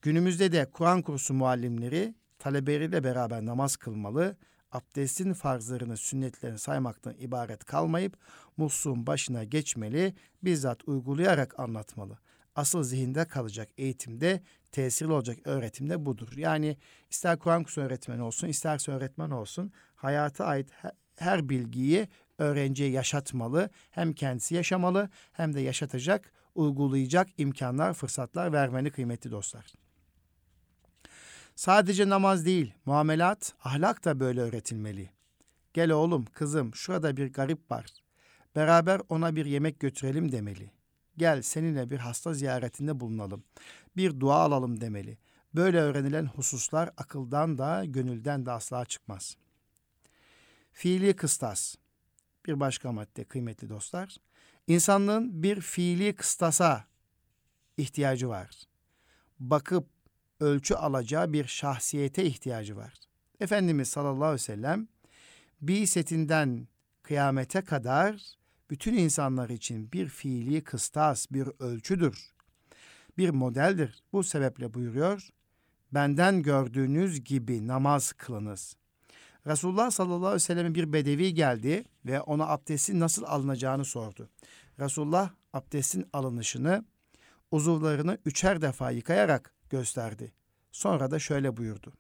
Günümüzde 0.03 0.53
de 0.53 0.71
Kur'an 0.73 1.03
kursu 1.03 1.35
muallimleri 1.35 2.15
talebeleriyle 2.39 3.05
beraber 3.05 3.47
namaz 3.47 3.77
kılmalı, 3.77 4.37
abdestin 4.73 5.33
farzlarını, 5.33 5.97
sünnetlerini 5.97 6.59
saymaktan 6.59 7.15
ibaret 7.19 7.65
kalmayıp 7.65 8.17
musluğun 8.57 9.07
başına 9.07 9.45
geçmeli, 9.45 10.15
bizzat 10.43 10.89
uygulayarak 10.89 11.61
anlatmalı. 11.61 12.19
Asıl 12.55 12.83
zihinde 12.83 13.25
kalacak 13.25 13.69
eğitimde, 13.79 14.43
tesirli 14.77 15.13
olacak 15.13 15.39
öğretimde 15.45 16.07
budur. 16.07 16.29
Yani 16.37 16.77
ister 17.11 17.39
Kur'an 17.39 17.63
kursu 17.63 17.81
öğretmeni 17.81 18.23
olsun, 18.23 18.49
isterse 18.49 18.93
öğretmen 18.93 19.31
olsun, 19.31 19.73
hayata 19.95 20.45
ait 20.45 20.71
her 21.17 21.49
bilgiyi 21.49 22.09
öğrenciye 22.39 22.91
yaşatmalı. 22.91 23.71
Hem 23.91 24.13
kendisi 24.13 24.55
yaşamalı 24.55 25.09
hem 25.33 25.55
de 25.55 25.61
yaşatacak, 25.61 26.33
uygulayacak 26.55 27.29
imkanlar, 27.39 27.95
fırsatlar 27.95 28.53
vermeli 28.53 28.91
kıymetli 28.91 29.31
dostlar. 29.31 29.67
Sadece 31.55 32.09
namaz 32.09 32.47
değil, 32.47 32.73
muamelat, 32.85 33.55
ahlak 33.65 34.05
da 34.05 34.21
böyle 34.21 34.41
öğretilmeli. 34.41 35.11
Gel 35.73 35.91
oğlum, 35.91 36.25
kızım, 36.25 36.75
şurada 36.75 37.17
bir 37.17 37.33
garip 37.33 37.71
var. 37.71 37.87
Beraber 38.57 39.01
ona 39.09 39.37
bir 39.37 39.47
yemek 39.47 39.81
götürelim 39.81 40.33
demeli. 40.33 40.71
Gel 41.19 41.43
seninle 41.43 41.91
bir 41.91 41.99
hasta 41.99 42.35
ziyaretinde 42.35 43.01
bulunalım. 43.01 43.45
Bir 43.97 44.21
dua 44.21 44.37
alalım 44.37 44.81
demeli. 44.81 45.19
Böyle 45.55 45.81
öğrenilen 45.81 46.27
hususlar 46.27 46.91
akıldan 46.97 47.59
da 47.59 47.85
gönülden 47.85 48.47
de 48.47 48.51
asla 48.51 48.85
çıkmaz. 48.85 49.37
Fiili 50.73 51.17
kıstas. 51.17 51.77
Bir 52.47 52.61
başka 52.61 52.93
madde 52.93 53.25
kıymetli 53.25 53.69
dostlar. 53.69 54.17
İnsanlığın 54.67 55.43
bir 55.43 55.61
fiili 55.61 56.15
kıstasa 56.15 56.85
ihtiyacı 57.77 58.29
var. 58.29 58.51
Bakıp 59.41 59.87
ölçü 60.41 60.75
alacağı 60.75 61.33
bir 61.33 61.45
şahsiyete 61.45 62.25
ihtiyacı 62.25 62.77
var. 62.77 62.95
Efendimiz 63.41 63.89
sallallahu 63.89 64.25
aleyhi 64.25 64.35
ve 64.35 64.39
sellem 64.39 64.89
bir 65.61 65.87
setinden 65.87 66.69
kıyamete 67.03 67.61
kadar 67.61 68.37
bütün 68.71 68.95
insanlar 68.95 69.49
için 69.49 69.93
bir 69.93 70.09
fiili 70.09 70.65
kıstas, 70.65 71.27
bir 71.31 71.49
ölçüdür. 71.59 72.36
Bir 73.19 73.31
modeldir. 73.31 74.03
Bu 74.13 74.25
sebeple 74.25 74.75
buyuruyor, 74.75 75.29
benden 75.93 76.43
gördüğünüz 76.43 77.25
gibi 77.25 77.67
namaz 77.67 78.13
kılınız. 78.13 78.77
Resulullah 79.47 79.91
sallallahu 79.91 80.27
aleyhi 80.27 80.35
ve 80.35 80.39
selleme 80.39 80.75
bir 80.75 80.93
bedevi 80.93 81.35
geldi 81.35 81.85
ve 82.07 82.21
ona 82.21 82.47
abdestin 82.47 83.01
nasıl 83.01 83.23
alınacağını 83.23 83.85
sordu. 83.85 84.29
Resulullah 84.81 85.31
abdestin 85.53 86.09
alınışını 86.13 86.85
uzuvlarını 87.51 88.19
üçer 88.25 88.63
defa 88.63 88.91
yıkayarak 88.91 89.55
gösterdi. 89.71 90.33
Sonra 90.73 91.11
da 91.11 91.19
şöyle 91.19 91.57
buyurdu. 91.57 91.93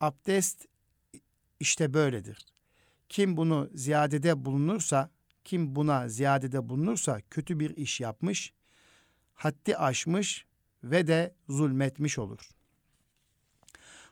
Abdest 0.00 0.66
işte 1.60 1.94
böyledir. 1.94 2.46
Kim 3.08 3.36
bunu 3.36 3.70
ziyadede 3.74 4.44
bulunursa, 4.44 5.10
kim 5.44 5.76
buna 5.76 6.08
ziyadede 6.08 6.68
bulunursa 6.68 7.20
kötü 7.30 7.60
bir 7.60 7.76
iş 7.76 8.00
yapmış, 8.00 8.52
haddi 9.34 9.76
aşmış 9.76 10.46
ve 10.84 11.06
de 11.06 11.34
zulmetmiş 11.48 12.18
olur. 12.18 12.50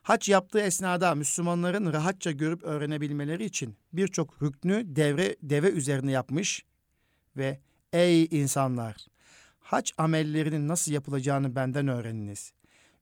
Hac 0.02 0.28
yaptığı 0.28 0.60
esnada 0.60 1.14
Müslümanların 1.14 1.92
rahatça 1.92 2.30
görüp 2.30 2.62
öğrenebilmeleri 2.62 3.44
için 3.44 3.76
birçok 3.92 4.42
rüknü 4.42 4.96
devre, 4.96 5.36
deve 5.42 5.70
üzerine 5.70 6.10
yapmış 6.10 6.64
ve 7.36 7.60
ey 7.92 8.24
insanlar 8.24 9.06
hac 9.60 9.90
amellerinin 9.98 10.68
nasıl 10.68 10.92
yapılacağını 10.92 11.56
benden 11.56 11.88
öğreniniz. 11.88 12.52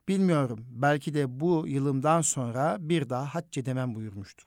Bilmiyorum 0.09 0.67
belki 0.71 1.15
de 1.15 1.41
bu 1.41 1.65
yılımdan 1.69 2.21
sonra 2.21 2.77
bir 2.81 3.11
daha 3.11 3.35
hac 3.35 3.59
edemem 3.59 3.95
buyurmuştur. 3.95 4.47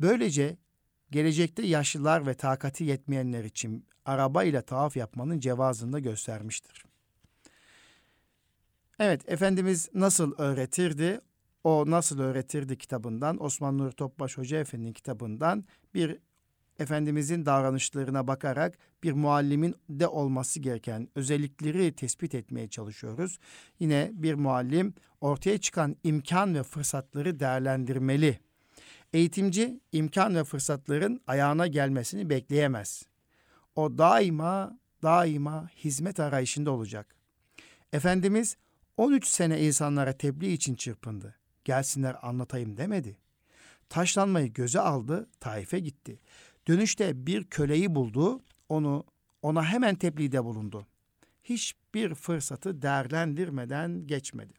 Böylece 0.00 0.56
gelecekte 1.10 1.66
yaşlılar 1.66 2.26
ve 2.26 2.34
takati 2.34 2.84
yetmeyenler 2.84 3.44
için 3.44 3.86
araba 4.04 4.44
ile 4.44 4.62
tavaf 4.62 4.96
yapmanın 4.96 5.40
cevazını 5.40 5.92
da 5.92 5.98
göstermiştir. 5.98 6.84
Evet, 8.98 9.28
Efendimiz 9.28 9.88
nasıl 9.94 10.34
öğretirdi? 10.38 11.20
O 11.64 11.90
Nasıl 11.90 12.20
Öğretirdi 12.20 12.78
kitabından, 12.78 13.42
Osman 13.44 13.78
Nur 13.78 13.90
Topbaş 13.90 14.38
Hoca 14.38 14.58
Efendi'nin 14.58 14.92
kitabından 14.92 15.64
bir 15.94 16.18
Efendimizin 16.78 17.46
davranışlarına 17.46 18.26
bakarak 18.26 18.78
bir 19.02 19.12
muallimin 19.12 19.74
de 19.88 20.08
olması 20.08 20.60
gereken 20.60 21.08
özellikleri 21.14 21.92
tespit 21.92 22.34
etmeye 22.34 22.68
çalışıyoruz. 22.68 23.38
Yine 23.78 24.10
bir 24.14 24.34
muallim 24.34 24.94
ortaya 25.20 25.58
çıkan 25.58 25.96
imkan 26.04 26.54
ve 26.54 26.62
fırsatları 26.62 27.40
değerlendirmeli. 27.40 28.40
Eğitimci 29.12 29.80
imkan 29.92 30.34
ve 30.34 30.44
fırsatların 30.44 31.20
ayağına 31.26 31.66
gelmesini 31.66 32.30
bekleyemez. 32.30 33.09
O 33.76 33.98
daima 33.98 34.78
daima 35.02 35.68
hizmet 35.68 36.20
arayışında 36.20 36.70
olacak. 36.70 37.16
Efendimiz 37.92 38.56
13 38.96 39.26
sene 39.26 39.60
insanlara 39.60 40.12
tebliğ 40.12 40.52
için 40.52 40.74
çırpındı. 40.74 41.36
Gelsinler 41.64 42.16
anlatayım 42.22 42.76
demedi. 42.76 43.16
Taşlanmayı 43.88 44.52
göze 44.52 44.80
aldı, 44.80 45.28
Taif'e 45.40 45.78
gitti. 45.78 46.20
Dönüşte 46.68 47.26
bir 47.26 47.44
köleyi 47.44 47.94
buldu, 47.94 48.42
onu 48.68 49.04
ona 49.42 49.64
hemen 49.64 49.94
tebliğde 49.94 50.44
bulundu. 50.44 50.86
Hiçbir 51.44 52.14
fırsatı 52.14 52.82
değerlendirmeden 52.82 54.06
geçmedi. 54.06 54.52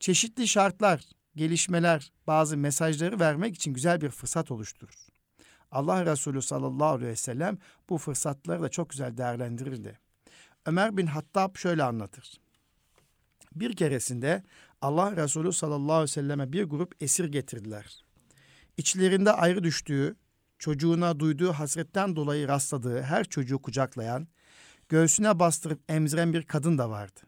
Çeşitli 0.00 0.48
şartlar, 0.48 1.04
gelişmeler, 1.36 2.12
bazı 2.26 2.56
mesajları 2.56 3.20
vermek 3.20 3.54
için 3.54 3.74
güzel 3.74 4.00
bir 4.00 4.10
fırsat 4.10 4.50
oluşturur. 4.50 5.08
Allah 5.76 6.06
Resulü 6.06 6.42
sallallahu 6.42 6.88
aleyhi 6.88 7.10
ve 7.10 7.16
sellem 7.16 7.58
bu 7.90 7.98
fırsatları 7.98 8.62
da 8.62 8.68
çok 8.68 8.90
güzel 8.90 9.16
değerlendirirdi. 9.16 9.98
Ömer 10.66 10.96
bin 10.96 11.06
Hattab 11.06 11.56
şöyle 11.56 11.82
anlatır. 11.82 12.40
Bir 13.54 13.76
keresinde 13.76 14.42
Allah 14.80 15.16
Resulü 15.16 15.52
sallallahu 15.52 15.92
aleyhi 15.92 16.02
ve 16.02 16.12
selleme 16.12 16.52
bir 16.52 16.64
grup 16.64 16.94
esir 17.00 17.24
getirdiler. 17.24 18.04
İçlerinde 18.76 19.32
ayrı 19.32 19.64
düştüğü, 19.64 20.16
çocuğuna 20.58 21.20
duyduğu 21.20 21.52
hasretten 21.52 22.16
dolayı 22.16 22.48
rastladığı 22.48 23.02
her 23.02 23.24
çocuğu 23.24 23.58
kucaklayan, 23.58 24.28
göğsüne 24.88 25.38
bastırıp 25.38 25.80
emziren 25.88 26.32
bir 26.32 26.42
kadın 26.42 26.78
da 26.78 26.90
vardı. 26.90 27.20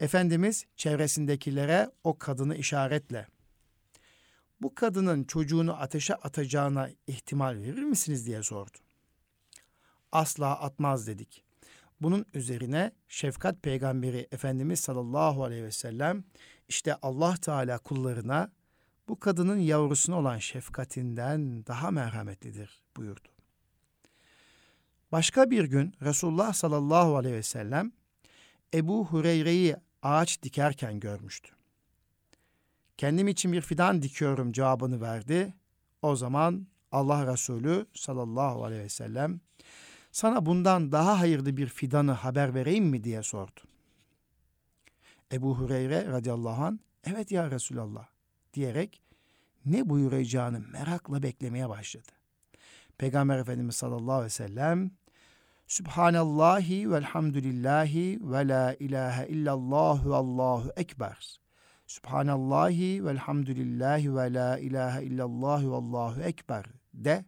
Efendimiz 0.00 0.64
çevresindekilere 0.76 1.90
o 2.04 2.18
kadını 2.18 2.56
işaretle 2.56 3.26
bu 4.60 4.74
kadının 4.74 5.24
çocuğunu 5.24 5.74
ateşe 5.74 6.14
atacağına 6.14 6.90
ihtimal 7.06 7.56
verir 7.56 7.82
misiniz 7.82 8.26
diye 8.26 8.42
sordu. 8.42 8.78
Asla 10.12 10.60
atmaz 10.60 11.06
dedik. 11.06 11.44
Bunun 12.00 12.26
üzerine 12.34 12.92
şefkat 13.08 13.62
peygamberi 13.62 14.28
Efendimiz 14.32 14.80
sallallahu 14.80 15.44
aleyhi 15.44 15.64
ve 15.64 15.72
sellem 15.72 16.24
işte 16.68 16.94
Allah 17.02 17.36
Teala 17.36 17.78
kullarına 17.78 18.52
bu 19.08 19.20
kadının 19.20 19.58
yavrusuna 19.58 20.18
olan 20.18 20.38
şefkatinden 20.38 21.66
daha 21.66 21.90
merhametlidir 21.90 22.82
buyurdu. 22.96 23.28
Başka 25.12 25.50
bir 25.50 25.64
gün 25.64 25.94
Resulullah 26.02 26.52
sallallahu 26.52 27.16
aleyhi 27.16 27.36
ve 27.36 27.42
sellem 27.42 27.92
Ebu 28.74 29.06
Hureyre'yi 29.06 29.76
ağaç 30.02 30.42
dikerken 30.42 31.00
görmüştü. 31.00 31.57
Kendim 32.98 33.28
için 33.28 33.52
bir 33.52 33.60
fidan 33.60 34.02
dikiyorum 34.02 34.52
cevabını 34.52 35.00
verdi. 35.00 35.54
O 36.02 36.16
zaman 36.16 36.66
Allah 36.92 37.32
Resulü 37.32 37.86
sallallahu 37.94 38.64
aleyhi 38.64 38.82
ve 38.82 38.88
sellem 38.88 39.40
sana 40.12 40.46
bundan 40.46 40.92
daha 40.92 41.20
hayırlı 41.20 41.56
bir 41.56 41.66
fidanı 41.66 42.12
haber 42.12 42.54
vereyim 42.54 42.84
mi 42.84 43.04
diye 43.04 43.22
sordu. 43.22 43.60
Ebu 45.32 45.58
Hureyre 45.58 46.06
radıyallahu 46.06 46.64
an 46.64 46.80
evet 47.04 47.30
ya 47.30 47.50
Resulallah 47.50 48.06
diyerek 48.54 49.02
ne 49.66 49.88
buyuracağını 49.88 50.60
merakla 50.60 51.22
beklemeye 51.22 51.68
başladı. 51.68 52.12
Peygamber 52.98 53.38
Efendimiz 53.38 53.76
sallallahu 53.76 54.12
aleyhi 54.12 54.24
ve 54.24 54.30
sellem 54.30 54.90
Subhanallahi 55.66 56.90
velhamdülillahi 56.90 58.18
ve 58.22 58.48
la 58.48 58.74
ilahe 58.74 59.28
illallah 59.28 60.06
ve 60.06 60.14
allahu 60.14 60.72
ekber. 60.76 61.47
Subhanallahi 61.88 63.04
velhamdülillahi 63.04 64.16
ve 64.16 64.34
la 64.34 64.58
ilahe 64.58 65.04
illallah 65.04 65.62
ve 65.62 65.74
allahu 65.74 66.20
ekber 66.20 66.64
de 66.94 67.24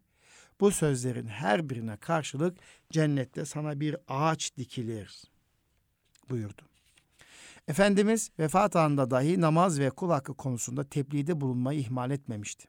bu 0.61 0.71
sözlerin 0.71 1.27
her 1.27 1.71
birine 1.71 1.97
karşılık 1.97 2.59
cennette 2.91 3.45
sana 3.45 3.81
bir 3.81 3.97
ağaç 4.09 4.57
dikilir 4.57 5.23
buyurdu. 6.31 6.63
Efendimiz 7.69 8.31
vefat 8.39 8.77
anında 8.77 9.11
dahi 9.11 9.41
namaz 9.41 9.81
ve 9.81 9.91
kul 9.91 10.11
hakkı 10.11 10.35
konusunda 10.35 10.85
tebliğde 10.85 11.41
bulunmayı 11.41 11.81
ihmal 11.81 12.11
etmemişti. 12.11 12.69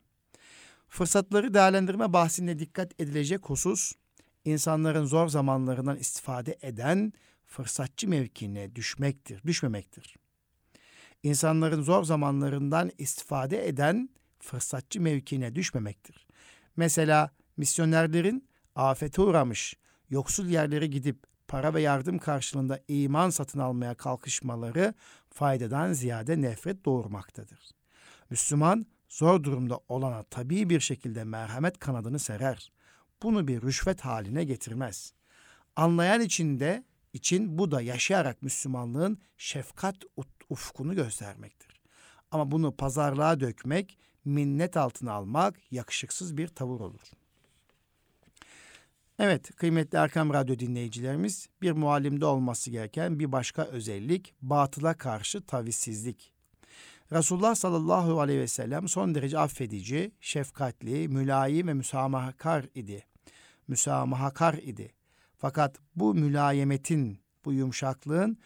Fırsatları 0.89 1.53
değerlendirme 1.53 2.13
bahsinde 2.13 2.60
dikkat 2.60 3.01
edilecek 3.01 3.50
husus, 3.50 3.93
insanların 4.45 5.05
zor 5.05 5.27
zamanlarından 5.27 5.98
istifade 5.98 6.57
eden 6.62 7.13
fırsatçı 7.45 8.10
mevkine 8.10 8.75
düşmektir, 8.75 9.43
düşmemektir. 9.43 10.20
İnsanların 11.23 11.81
zor 11.81 12.03
zamanlarından 12.03 12.91
istifade 12.97 13.67
eden 13.67 14.09
fırsatçı 14.39 15.01
mevkine 15.01 15.55
düşmemektir. 15.55 16.27
Mesela 16.75 17.31
misyonerlerin 17.57 18.47
afete 18.75 19.21
uğramış, 19.21 19.75
yoksul 20.09 20.45
yerlere 20.45 20.87
gidip 20.87 21.23
para 21.47 21.73
ve 21.73 21.81
yardım 21.81 22.17
karşılığında 22.17 22.79
iman 22.87 23.29
satın 23.29 23.59
almaya 23.59 23.95
kalkışmaları 23.95 24.93
faydadan 25.29 25.93
ziyade 25.93 26.41
nefret 26.41 26.85
doğurmaktadır. 26.85 27.59
Müslüman 28.29 28.85
zor 29.09 29.43
durumda 29.43 29.79
olana 29.89 30.23
tabii 30.23 30.69
bir 30.69 30.79
şekilde 30.79 31.23
merhamet 31.23 31.79
kanadını 31.79 32.19
serer. 32.19 32.71
Bunu 33.23 33.47
bir 33.47 33.62
rüşvet 33.62 34.01
haline 34.01 34.43
getirmez. 34.43 35.13
Anlayan 35.75 36.21
içinde 36.21 36.84
için 37.13 37.57
bu 37.57 37.71
da 37.71 37.81
yaşayarak 37.81 38.41
Müslümanlığın 38.41 39.17
şefkat 39.38 39.95
ufkunu 40.51 40.95
göstermektir. 40.95 41.81
Ama 42.31 42.51
bunu 42.51 42.75
pazarlığa 42.75 43.39
dökmek, 43.39 43.97
minnet 44.25 44.77
altına 44.77 45.11
almak 45.11 45.71
yakışıksız 45.71 46.37
bir 46.37 46.47
tavır 46.47 46.79
olur. 46.79 47.11
Evet 49.19 49.55
kıymetli 49.55 49.97
Erkam 49.97 50.33
Radyo 50.33 50.59
dinleyicilerimiz 50.59 51.47
bir 51.61 51.71
muallimde 51.71 52.25
olması 52.25 52.71
gereken 52.71 53.19
bir 53.19 53.31
başka 53.31 53.63
özellik 53.63 54.33
batıla 54.41 54.93
karşı 54.93 55.41
tavizsizlik. 55.41 56.33
Resulullah 57.11 57.55
sallallahu 57.55 58.21
aleyhi 58.21 58.39
ve 58.39 58.47
sellem 58.47 58.87
son 58.87 59.15
derece 59.15 59.39
affedici, 59.39 60.11
şefkatli, 60.21 61.07
mülayim 61.07 61.67
ve 61.67 61.73
müsamahakar 61.73 62.65
idi. 62.75 63.05
Müsamahakar 63.67 64.53
idi. 64.53 64.93
Fakat 65.37 65.79
bu 65.95 66.13
mülayemetin, 66.13 67.19
bu 67.45 67.53
yumuşaklığın 67.53 68.37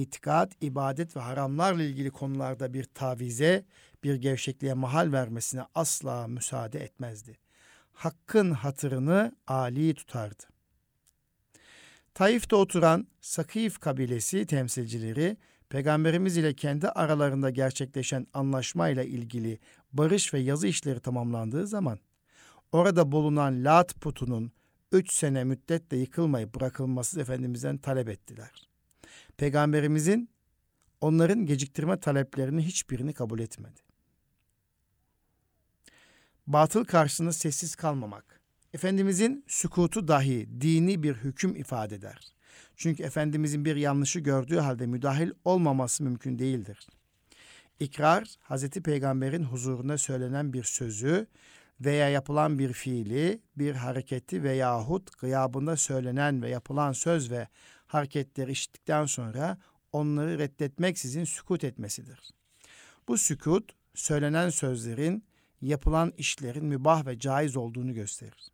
itikat, 0.00 0.52
ibadet 0.60 1.16
ve 1.16 1.20
haramlarla 1.20 1.82
ilgili 1.82 2.10
konularda 2.10 2.74
bir 2.74 2.84
tavize, 2.84 3.64
bir 4.04 4.14
gevşekliğe 4.14 4.74
mahal 4.74 5.12
vermesine 5.12 5.62
asla 5.74 6.26
müsaade 6.26 6.84
etmezdi 6.84 7.38
hakkın 7.92 8.50
hatırını 8.50 9.32
âli 9.46 9.94
tutardı. 9.94 10.42
Taif'te 12.14 12.56
oturan 12.56 13.06
Sakif 13.20 13.78
kabilesi 13.78 14.46
temsilcileri 14.46 15.36
Peygamberimiz 15.68 16.36
ile 16.36 16.54
kendi 16.54 16.88
aralarında 16.88 17.50
gerçekleşen 17.50 18.26
anlaşmayla 18.34 19.02
ilgili 19.02 19.58
barış 19.92 20.34
ve 20.34 20.38
yazı 20.38 20.66
işleri 20.66 21.00
tamamlandığı 21.00 21.66
zaman 21.66 21.98
orada 22.72 23.12
bulunan 23.12 23.64
Lat 23.64 23.94
putunun 24.00 24.52
üç 24.92 25.12
sene 25.12 25.44
müddetle 25.44 25.96
yıkılmayıp 25.96 26.54
bırakılması 26.54 27.20
Efendimiz'den 27.20 27.78
talep 27.78 28.08
ettiler. 28.08 28.71
Peygamberimizin 29.42 30.30
onların 31.00 31.46
geciktirme 31.46 32.00
taleplerini 32.00 32.66
hiçbirini 32.66 33.12
kabul 33.12 33.38
etmedi 33.38 33.80
batıl 36.46 36.84
karşısında 36.84 37.32
sessiz 37.32 37.74
kalmamak. 37.74 38.40
Efendimizin 38.74 39.44
sükutu 39.48 40.08
dahi 40.08 40.60
dini 40.60 41.02
bir 41.02 41.14
hüküm 41.14 41.56
ifade 41.56 41.94
eder. 41.94 42.34
Çünkü 42.76 43.02
Efendimizin 43.02 43.64
bir 43.64 43.76
yanlışı 43.76 44.20
gördüğü 44.20 44.58
halde 44.58 44.86
müdahil 44.86 45.30
olmaması 45.44 46.02
mümkün 46.04 46.38
değildir. 46.38 46.88
İkrar, 47.80 48.34
Hazreti 48.40 48.82
Peygamber'in 48.82 49.44
huzurunda 49.44 49.98
söylenen 49.98 50.52
bir 50.52 50.64
sözü 50.64 51.26
veya 51.80 52.08
yapılan 52.08 52.58
bir 52.58 52.72
fiili, 52.72 53.40
bir 53.56 53.74
hareketi 53.74 54.42
veyahut 54.42 55.18
gıyabında 55.18 55.76
söylenen 55.76 56.42
ve 56.42 56.48
yapılan 56.50 56.92
söz 56.92 57.30
ve 57.30 57.48
hareketleri 57.94 58.52
işittikten 58.52 59.06
sonra 59.06 59.58
onları 59.92 60.38
reddetmeksizin 60.38 61.24
sükut 61.24 61.64
etmesidir. 61.64 62.20
Bu 63.08 63.18
sükut, 63.18 63.72
söylenen 63.94 64.50
sözlerin 64.50 65.24
yapılan 65.60 66.12
işlerin 66.16 66.64
mübah 66.64 67.06
ve 67.06 67.18
caiz 67.18 67.56
olduğunu 67.56 67.94
gösterir. 67.94 68.48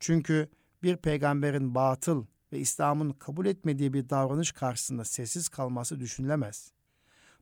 Çünkü 0.00 0.48
bir 0.82 0.96
peygamberin 0.96 1.74
batıl 1.74 2.26
ve 2.52 2.58
İslam'ın 2.58 3.10
kabul 3.10 3.46
etmediği 3.46 3.92
bir 3.92 4.08
davranış 4.08 4.52
karşısında 4.52 5.04
sessiz 5.04 5.48
kalması 5.48 6.00
düşünülemez. 6.00 6.72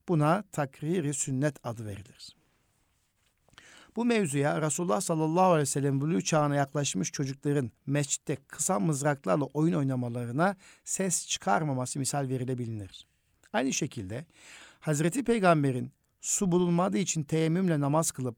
Buna 0.08 0.44
takriri 0.52 1.14
sünnet 1.14 1.56
adı 1.66 1.86
verilir. 1.86 2.36
Bu 3.96 4.04
mevzuya 4.04 4.62
Resulullah 4.62 5.00
sallallahu 5.00 5.44
aleyhi 5.44 5.60
ve 5.60 5.66
sellem 5.66 6.00
buluğ 6.00 6.22
çağına 6.22 6.54
yaklaşmış 6.54 7.12
çocukların 7.12 7.70
mescitte 7.86 8.36
kısa 8.36 8.80
mızraklarla 8.80 9.44
oyun 9.44 9.74
oynamalarına 9.74 10.56
ses 10.84 11.28
çıkarmaması 11.28 11.98
misal 11.98 12.28
verilebilir. 12.28 13.06
Aynı 13.52 13.72
şekilde 13.72 14.26
Hazreti 14.80 15.24
Peygamber'in 15.24 15.92
su 16.20 16.52
bulunmadığı 16.52 16.98
için 16.98 17.22
teyemmümle 17.22 17.80
namaz 17.80 18.10
kılıp 18.10 18.36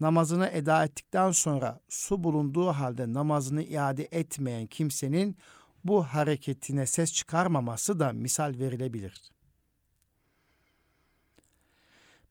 namazını 0.00 0.46
eda 0.46 0.84
ettikten 0.84 1.30
sonra 1.30 1.80
su 1.88 2.24
bulunduğu 2.24 2.68
halde 2.68 3.12
namazını 3.12 3.62
iade 3.62 4.08
etmeyen 4.12 4.66
kimsenin 4.66 5.36
bu 5.84 6.04
hareketine 6.04 6.86
ses 6.86 7.12
çıkarmaması 7.12 8.00
da 8.00 8.12
misal 8.12 8.54
verilebilir. 8.58 9.33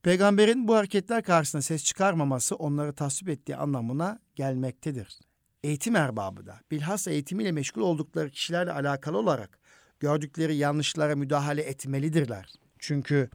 Peygamberin 0.03 0.67
bu 0.67 0.75
hareketler 0.75 1.23
karşısında 1.23 1.61
ses 1.61 1.83
çıkarmaması 1.83 2.55
onları 2.55 2.93
tasvip 2.93 3.29
ettiği 3.29 3.55
anlamına 3.55 4.19
gelmektedir. 4.35 5.19
Eğitim 5.63 5.95
erbabı 5.95 6.45
da 6.45 6.59
bilhassa 6.71 7.11
eğitimiyle 7.11 7.51
meşgul 7.51 7.81
oldukları 7.81 8.29
kişilerle 8.29 8.71
alakalı 8.71 9.17
olarak 9.17 9.59
gördükleri 9.99 10.55
yanlışlara 10.55 11.15
müdahale 11.15 11.61
etmelidirler. 11.61 12.53
Çünkü 12.79 13.29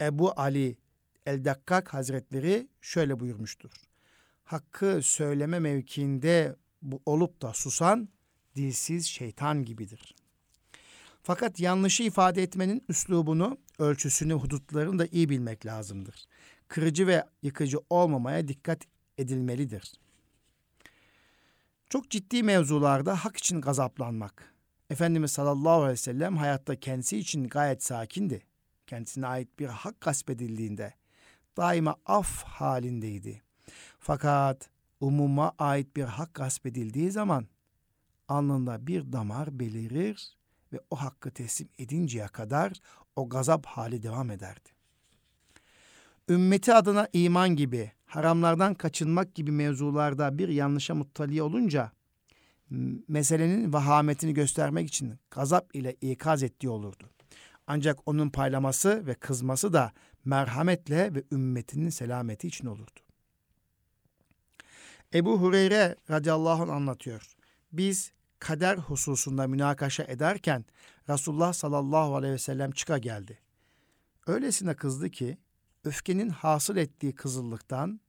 Ebu 0.00 0.40
Ali 0.40 0.76
El-Dakkak 1.26 1.94
Hazretleri 1.94 2.68
şöyle 2.80 3.20
buyurmuştur. 3.20 3.70
Hakkı 4.44 5.00
söyleme 5.02 5.58
mevkiinde 5.58 6.56
olup 7.06 7.42
da 7.42 7.52
susan 7.52 8.08
dilsiz 8.56 9.06
şeytan 9.06 9.64
gibidir. 9.64 10.14
Fakat 11.22 11.60
yanlışı 11.60 12.02
ifade 12.02 12.42
etmenin 12.42 12.84
üslubunu, 12.88 13.58
ölçüsünü, 13.82 14.32
hudutlarını 14.32 14.98
da 14.98 15.06
iyi 15.06 15.28
bilmek 15.28 15.66
lazımdır. 15.66 16.24
Kırıcı 16.68 17.06
ve 17.06 17.24
yıkıcı 17.42 17.78
olmamaya 17.90 18.48
dikkat 18.48 18.80
edilmelidir. 19.18 19.92
Çok 21.90 22.10
ciddi 22.10 22.42
mevzularda 22.42 23.24
hak 23.24 23.36
için 23.36 23.60
gazaplanmak. 23.60 24.54
Efendimiz 24.90 25.30
sallallahu 25.30 25.72
aleyhi 25.72 25.92
ve 25.92 25.96
sellem 25.96 26.36
hayatta 26.36 26.76
kendisi 26.76 27.18
için 27.18 27.48
gayet 27.48 27.82
sakindi. 27.82 28.42
Kendisine 28.86 29.26
ait 29.26 29.58
bir 29.58 29.66
hak 29.66 30.00
gasp 30.00 30.30
edildiğinde 30.30 30.94
daima 31.56 31.96
af 32.06 32.44
halindeydi. 32.44 33.42
Fakat 33.98 34.70
umuma 35.00 35.52
ait 35.58 35.96
bir 35.96 36.04
hak 36.04 36.34
gasp 36.34 36.66
edildiği 36.66 37.10
zaman 37.10 37.46
alnında 38.28 38.86
bir 38.86 39.12
damar 39.12 39.58
belirir 39.58 40.36
ve 40.72 40.80
o 40.90 40.96
hakkı 40.96 41.30
teslim 41.30 41.68
edinceye 41.78 42.28
kadar 42.28 42.72
o 43.16 43.28
gazap 43.28 43.66
hali 43.66 44.02
devam 44.02 44.30
ederdi. 44.30 44.68
Ümmeti 46.28 46.74
adına 46.74 47.08
iman 47.12 47.56
gibi, 47.56 47.92
haramlardan 48.06 48.74
kaçınmak 48.74 49.34
gibi 49.34 49.50
mevzularda 49.50 50.38
bir 50.38 50.48
yanlışa 50.48 50.94
muttali 50.94 51.42
olunca 51.42 51.92
meselenin 53.08 53.72
vahametini 53.72 54.34
göstermek 54.34 54.88
için 54.88 55.14
gazap 55.30 55.76
ile 55.76 55.96
ikaz 56.00 56.42
ettiği 56.42 56.68
olurdu. 56.68 57.10
Ancak 57.66 58.08
onun 58.08 58.30
paylaması 58.30 59.06
ve 59.06 59.14
kızması 59.14 59.72
da 59.72 59.92
merhametle 60.24 61.14
ve 61.14 61.22
ümmetinin 61.32 61.90
selameti 61.90 62.48
için 62.48 62.66
olurdu. 62.66 63.00
Ebu 65.14 65.40
Hureyre 65.40 65.96
radıyallahu 66.10 66.62
anh 66.62 66.70
anlatıyor. 66.70 67.36
Biz 67.72 68.12
kader 68.38 68.76
hususunda 68.76 69.46
münakaşa 69.46 70.04
ederken 70.04 70.64
Resulullah 71.08 71.52
sallallahu 71.52 72.16
aleyhi 72.16 72.34
ve 72.34 72.38
sellem 72.38 72.70
çıka 72.70 72.98
geldi. 72.98 73.38
Öylesine 74.26 74.74
kızdı 74.74 75.10
ki 75.10 75.38
öfkenin 75.84 76.28
hasıl 76.28 76.76
ettiği 76.76 77.14
kızıllıktan 77.14 78.00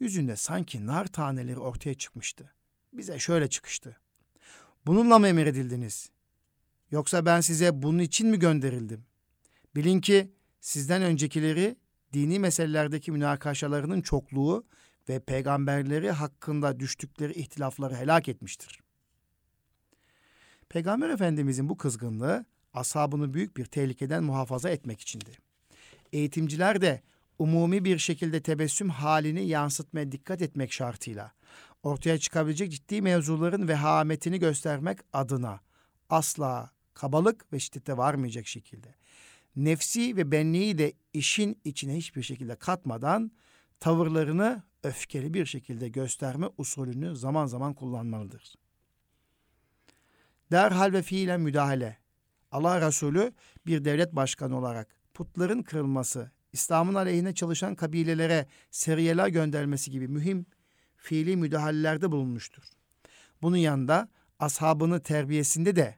yüzünde 0.00 0.36
sanki 0.36 0.86
nar 0.86 1.06
taneleri 1.06 1.58
ortaya 1.58 1.94
çıkmıştı. 1.94 2.52
Bize 2.92 3.18
şöyle 3.18 3.48
çıkıştı. 3.48 3.96
Bununla 4.86 5.18
mı 5.18 5.28
emredildiniz? 5.28 6.10
Yoksa 6.90 7.26
ben 7.26 7.40
size 7.40 7.82
bunun 7.82 7.98
için 7.98 8.28
mi 8.28 8.38
gönderildim? 8.38 9.04
Bilin 9.76 10.00
ki 10.00 10.32
sizden 10.60 11.02
öncekileri 11.02 11.76
dini 12.12 12.38
meselelerdeki 12.38 13.12
münakaşalarının 13.12 14.02
çokluğu 14.02 14.66
ve 15.08 15.20
peygamberleri 15.20 16.10
hakkında 16.10 16.80
düştükleri 16.80 17.32
ihtilafları 17.32 17.96
helak 17.96 18.28
etmiştir. 18.28 18.83
Peygamber 20.74 21.08
Efendimizin 21.08 21.68
bu 21.68 21.76
kızgınlığı 21.76 22.44
ashabını 22.72 23.34
büyük 23.34 23.56
bir 23.56 23.64
tehlikeden 23.64 24.24
muhafaza 24.24 24.70
etmek 24.70 25.00
içindi. 25.00 25.30
Eğitimciler 26.12 26.80
de 26.80 27.02
umumi 27.38 27.84
bir 27.84 27.98
şekilde 27.98 28.42
tebessüm 28.42 28.88
halini 28.88 29.46
yansıtmaya 29.46 30.12
dikkat 30.12 30.42
etmek 30.42 30.72
şartıyla 30.72 31.32
ortaya 31.82 32.18
çıkabilecek 32.18 32.72
ciddi 32.72 33.02
mevzuların 33.02 33.68
vehametini 33.68 34.38
göstermek 34.38 34.98
adına 35.12 35.60
asla 36.10 36.70
kabalık 36.94 37.52
ve 37.52 37.60
şiddete 37.60 37.96
varmayacak 37.96 38.46
şekilde 38.46 38.94
nefsi 39.56 40.16
ve 40.16 40.30
benliği 40.30 40.78
de 40.78 40.92
işin 41.12 41.60
içine 41.64 41.96
hiçbir 41.96 42.22
şekilde 42.22 42.56
katmadan 42.56 43.30
tavırlarını 43.80 44.62
öfkeli 44.82 45.34
bir 45.34 45.46
şekilde 45.46 45.88
gösterme 45.88 46.46
usulünü 46.58 47.16
zaman 47.16 47.46
zaman 47.46 47.74
kullanmalıdır. 47.74 48.63
Derhal 50.52 50.92
ve 50.92 51.02
fiilen 51.02 51.40
müdahale. 51.40 51.98
Allah 52.50 52.86
Resulü 52.86 53.32
bir 53.66 53.84
devlet 53.84 54.12
başkanı 54.12 54.58
olarak 54.58 54.88
putların 55.14 55.62
kırılması, 55.62 56.30
İslam'ın 56.52 56.94
aleyhine 56.94 57.34
çalışan 57.34 57.74
kabilelere 57.74 58.46
seriyeler 58.70 59.28
göndermesi 59.28 59.90
gibi 59.90 60.08
mühim 60.08 60.46
fiili 60.96 61.36
müdahalelerde 61.36 62.12
bulunmuştur. 62.12 62.62
Bunun 63.42 63.56
yanında 63.56 64.08
ashabını 64.38 65.00
terbiyesinde 65.00 65.76
de 65.76 65.96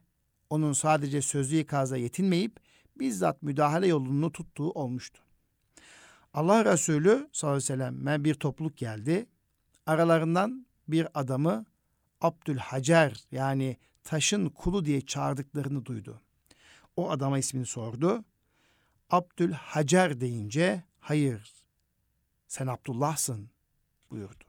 onun 0.49 0.73
sadece 0.73 1.21
sözlü 1.21 1.57
ikaza 1.57 1.97
yetinmeyip 1.97 2.59
bizzat 2.99 3.43
müdahale 3.43 3.87
yolunu 3.87 4.31
tuttuğu 4.31 4.71
olmuştu. 4.71 5.21
Allah 6.33 6.65
Resulü 6.65 7.29
sallallahu 7.31 7.55
aleyhi 7.55 7.73
ve 7.73 7.85
sellem'e 7.85 8.23
bir 8.23 8.33
topluluk 8.33 8.77
geldi. 8.77 9.25
Aralarından 9.85 10.65
bir 10.87 11.07
adamı 11.13 11.65
Abdülhacer 12.21 13.23
yani 13.31 13.77
taşın 14.07 14.49
kulu 14.49 14.85
diye 14.85 15.01
çağırdıklarını 15.01 15.85
duydu. 15.85 16.21
O 16.95 17.09
adama 17.09 17.39
ismini 17.39 17.65
sordu. 17.65 18.25
Abdülhacer 19.09 20.21
deyince 20.21 20.83
hayır 20.99 21.53
sen 22.47 22.67
Abdullah'sın 22.67 23.49
buyurdu. 24.11 24.43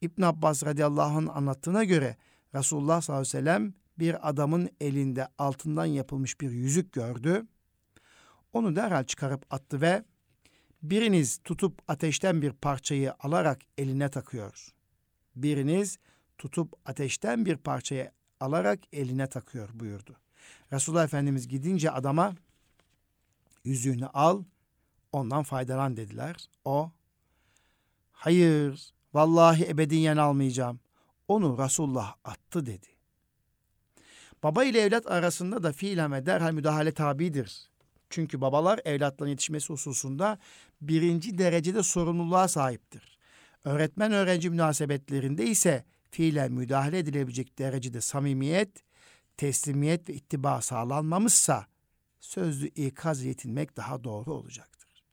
İbn 0.00 0.22
Abbas 0.22 0.64
radıyallahu 0.64 1.18
anh 1.18 1.36
anlattığına 1.36 1.84
göre 1.84 2.16
Resulullah 2.54 3.00
sallallahu 3.00 3.20
aleyhi 3.20 3.36
ve 3.36 3.40
sellem 3.40 3.74
bir 3.98 4.28
adamın 4.28 4.70
elinde 4.80 5.28
altından 5.38 5.86
yapılmış 5.86 6.40
bir 6.40 6.50
yüzük 6.50 6.92
gördü. 6.92 7.46
Onu 8.52 8.76
derhal 8.76 9.04
çıkarıp 9.04 9.54
attı 9.54 9.80
ve 9.80 10.04
biriniz 10.82 11.40
tutup 11.44 11.82
ateşten 11.88 12.42
bir 12.42 12.52
parçayı 12.52 13.14
alarak 13.20 13.60
eline 13.78 14.10
takıyor. 14.10 14.74
Biriniz 15.36 15.98
tutup 16.38 16.74
ateşten 16.84 17.46
bir 17.46 17.56
parçayı 17.56 18.10
alarak 18.40 18.80
eline 18.92 19.26
takıyor 19.26 19.68
buyurdu. 19.74 20.16
Resulullah 20.72 21.04
Efendimiz 21.04 21.48
gidince 21.48 21.90
adama 21.90 22.34
yüzüğünü 23.64 24.06
al, 24.06 24.44
ondan 25.12 25.42
faydalan 25.42 25.96
dediler. 25.96 26.36
O, 26.64 26.90
hayır, 28.12 28.92
vallahi 29.14 29.68
ebediyen 29.68 30.16
almayacağım. 30.16 30.80
Onu 31.28 31.58
Resulullah 31.64 32.14
attı 32.24 32.66
dedi. 32.66 32.86
Baba 34.42 34.64
ile 34.64 34.80
evlat 34.80 35.06
arasında 35.06 35.62
da 35.62 35.72
fiilen 35.72 36.12
ve 36.12 36.26
derhal 36.26 36.52
müdahale 36.52 36.92
tabidir. 36.92 37.70
Çünkü 38.10 38.40
babalar 38.40 38.80
evlatların 38.84 39.30
yetişmesi 39.30 39.72
hususunda 39.72 40.38
birinci 40.80 41.38
derecede 41.38 41.82
sorumluluğa 41.82 42.48
sahiptir. 42.48 43.18
Öğretmen 43.64 44.12
öğrenci 44.12 44.50
münasebetlerinde 44.50 45.46
ise 45.46 45.84
fiilen 46.10 46.52
müdahale 46.52 46.98
edilebilecek 46.98 47.58
derecede 47.58 48.00
samimiyet, 48.00 48.70
teslimiyet 49.36 50.08
ve 50.08 50.14
ittiba 50.14 50.60
sağlanmamışsa 50.60 51.66
sözlü 52.20 52.66
ikaz 52.66 53.24
yetinmek 53.24 53.76
daha 53.76 54.04
doğru 54.04 54.34
olacaktır. 54.34 55.04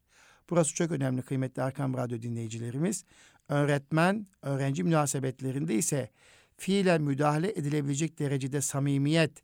Burası 0.50 0.74
çok 0.76 0.92
önemli 0.92 1.22
kıymetli 1.22 1.62
Erkam 1.62 1.94
Radyo 1.94 2.22
dinleyicilerimiz. 2.22 3.04
Öğretmen, 3.50 4.28
öğrenci 4.42 4.84
münasebetlerinde 4.84 5.76
ise 5.76 6.10
fiilen 6.58 7.02
müdahale 7.02 7.52
edilebilecek 7.52 8.20
derecede 8.20 8.62
samimiyet, 8.62 9.44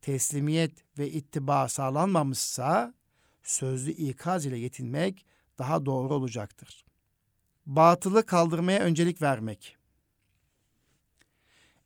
teslimiyet 0.00 0.98
ve 0.98 1.10
ittiba 1.10 1.68
sağlanmamışsa 1.68 2.94
sözlü 3.42 3.90
ikaz 3.90 4.46
ile 4.46 4.58
yetinmek 4.58 5.26
daha 5.58 5.86
doğru 5.86 6.14
olacaktır. 6.14 6.84
Batılı 7.66 8.26
kaldırmaya 8.26 8.80
öncelik 8.80 9.22
vermek. 9.22 9.76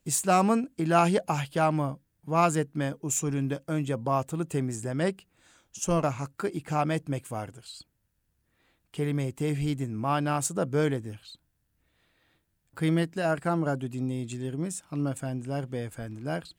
İslam'ın 0.09 0.71
ilahi 0.79 1.33
ahkamı 1.33 1.99
vaaz 2.25 2.57
etme 2.57 2.95
usulünde 3.03 3.63
önce 3.67 4.07
batılı 4.07 4.49
temizlemek, 4.49 5.27
sonra 5.73 6.21
hakkı 6.21 6.49
ikame 6.49 6.95
etmek 6.95 7.33
vardır. 7.33 7.81
Kelime-i 8.93 9.33
tevhidin 9.33 9.93
manası 9.93 10.57
da 10.57 10.73
böyledir. 10.73 11.35
Kıymetli 12.75 13.21
Erkam 13.21 13.67
Radyo 13.67 13.93
dinleyicilerimiz, 13.93 14.83
hanımefendiler, 14.83 15.73
beyefendiler, 15.73 16.53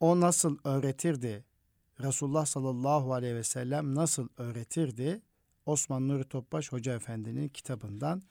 o 0.00 0.20
nasıl 0.20 0.58
öğretirdi? 0.64 1.44
Resulullah 2.00 2.46
sallallahu 2.46 3.14
aleyhi 3.14 3.34
ve 3.34 3.44
sellem 3.44 3.94
nasıl 3.94 4.28
öğretirdi? 4.36 5.22
Osman 5.66 6.08
Nuri 6.08 6.24
Topbaş 6.24 6.72
Hoca 6.72 6.94
Efendi'nin 6.94 7.48
kitabından 7.48 8.22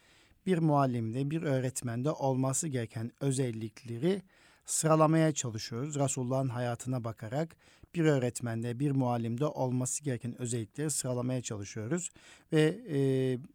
bir 0.46 0.58
muallimde, 0.58 1.32
bir 1.32 1.42
öğretmende 1.42 2.12
olması 2.12 2.68
gereken 2.68 3.12
özellikleri 3.20 4.22
sıralamaya 4.66 5.32
çalışıyoruz. 5.32 5.96
Resulullah'ın 5.96 6.50
hayatına 6.50 7.04
bakarak 7.04 7.56
bir 7.96 8.06
öğretmende, 8.06 8.80
bir 8.80 8.92
muallimde 8.92 9.46
olması 9.46 10.04
gereken 10.04 10.42
özellikleri 10.42 10.92
sıralamaya 10.92 11.42
çalışıyoruz. 11.42 12.12
Ve 12.54 12.80
e, 12.90 12.98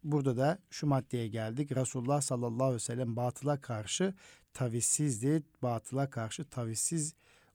burada 0.03 0.37
da 0.37 0.59
şu 0.69 0.87
maddeye 0.87 1.27
geldik. 1.27 1.71
Resulullah 1.75 2.21
sallallahu 2.21 2.63
aleyhi 2.63 2.75
ve 2.75 2.79
sellem 2.79 3.15
batıla 3.15 3.61
karşı 3.61 4.13
tavizsizdi. 4.53 5.43
Batıla 5.61 6.09
karşı 6.09 6.45
tavizsiz 6.45 7.13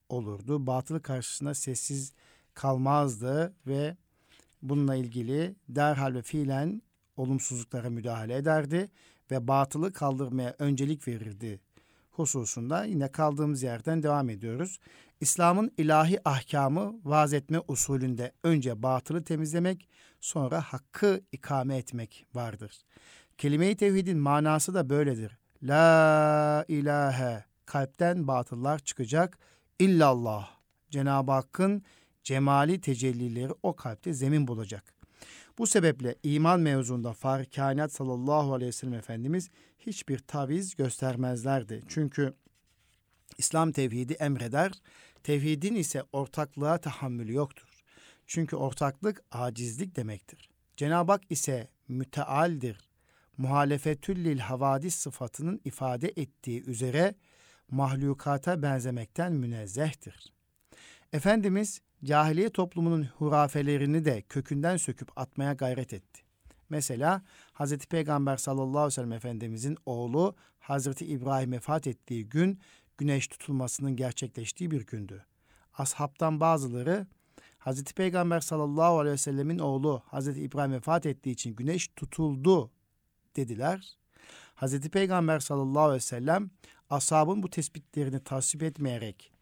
olurdu. 0.08 0.66
Batılı 0.66 1.02
karşısında 1.02 1.54
sessiz 1.54 2.12
kalmazdı 2.54 3.54
ve 3.66 3.96
bununla 4.62 4.94
ilgili 4.94 5.54
derhal 5.68 6.14
ve 6.14 6.22
fiilen 6.22 6.82
olumsuzluklara 7.16 7.90
müdahale 7.90 8.36
ederdi 8.36 8.90
ve 9.30 9.48
batılı 9.48 9.92
kaldırmaya 9.92 10.54
öncelik 10.58 11.08
verirdi 11.08 11.60
hususunda 12.16 12.84
yine 12.84 13.08
kaldığımız 13.08 13.62
yerden 13.62 14.02
devam 14.02 14.30
ediyoruz. 14.30 14.78
İslam'ın 15.20 15.72
ilahi 15.78 16.28
ahkamı 16.28 17.00
vaaz 17.04 17.32
etme 17.32 17.60
usulünde 17.68 18.32
önce 18.42 18.82
batılı 18.82 19.24
temizlemek, 19.24 19.88
sonra 20.20 20.60
hakkı 20.60 21.20
ikame 21.32 21.76
etmek 21.76 22.26
vardır. 22.34 22.72
Kelime-i 23.38 23.76
tevhidin 23.76 24.18
manası 24.18 24.74
da 24.74 24.90
böyledir. 24.90 25.38
La 25.62 26.64
ilahe 26.68 27.44
kalpten 27.66 28.26
batıllar 28.26 28.78
çıkacak. 28.78 29.38
İllallah 29.78 30.50
Cenab-ı 30.90 31.32
Hakk'ın 31.32 31.82
cemali 32.22 32.80
tecellileri 32.80 33.52
o 33.62 33.76
kalpte 33.76 34.14
zemin 34.14 34.48
bulacak. 34.48 34.93
Bu 35.58 35.66
sebeple 35.66 36.14
iman 36.22 36.60
mevzunda 36.60 37.12
Fahri 37.12 37.50
Kainat 37.50 37.92
sallallahu 37.92 38.54
aleyhi 38.54 38.68
ve 38.68 38.72
sellem 38.72 38.94
Efendimiz 38.94 39.50
hiçbir 39.78 40.18
taviz 40.18 40.74
göstermezlerdi. 40.74 41.82
Çünkü 41.88 42.34
İslam 43.38 43.72
tevhidi 43.72 44.12
emreder, 44.12 44.72
tevhidin 45.22 45.74
ise 45.74 46.02
ortaklığa 46.12 46.78
tahammülü 46.78 47.34
yoktur. 47.34 47.68
Çünkü 48.26 48.56
ortaklık 48.56 49.22
acizlik 49.30 49.96
demektir. 49.96 50.50
Cenab-ı 50.76 51.12
Hak 51.12 51.22
ise 51.30 51.68
mütealdir. 51.88 52.78
Muhalefetüllil 53.38 54.38
havadis 54.38 54.94
sıfatının 54.94 55.60
ifade 55.64 56.12
ettiği 56.16 56.64
üzere 56.64 57.14
mahlukata 57.70 58.62
benzemekten 58.62 59.32
münezzehtir. 59.32 60.33
Efendimiz 61.14 61.80
cahiliye 62.04 62.50
toplumunun 62.50 63.04
hurafelerini 63.04 64.04
de 64.04 64.22
kökünden 64.22 64.76
söküp 64.76 65.18
atmaya 65.18 65.52
gayret 65.52 65.92
etti. 65.92 66.22
Mesela 66.68 67.22
Hz. 67.54 67.76
Peygamber 67.76 68.36
sallallahu 68.36 68.78
aleyhi 68.78 68.86
ve 68.86 68.90
sellem 68.90 69.12
Efendimizin 69.12 69.76
oğlu 69.86 70.34
Hazreti 70.58 71.06
İbrahim 71.06 71.52
vefat 71.52 71.86
ettiği 71.86 72.28
gün 72.28 72.60
güneş 72.98 73.28
tutulmasının 73.28 73.96
gerçekleştiği 73.96 74.70
bir 74.70 74.86
gündü. 74.86 75.24
Ashabtan 75.78 76.40
bazıları 76.40 77.06
Hz. 77.58 77.84
Peygamber 77.84 78.40
sallallahu 78.40 78.98
aleyhi 78.98 79.12
ve 79.12 79.18
sellemin 79.18 79.58
oğlu 79.58 80.02
Hz. 80.12 80.28
İbrahim 80.28 80.72
vefat 80.72 81.06
ettiği 81.06 81.30
için 81.30 81.56
güneş 81.56 81.88
tutuldu 81.88 82.70
dediler. 83.36 83.96
Hz. 84.56 84.80
Peygamber 84.80 85.40
sallallahu 85.40 85.82
aleyhi 85.82 85.96
ve 85.96 86.00
sellem 86.00 86.50
ashabın 86.90 87.42
bu 87.42 87.50
tespitlerini 87.50 88.24
tasvip 88.24 88.62
etmeyerek 88.62 89.32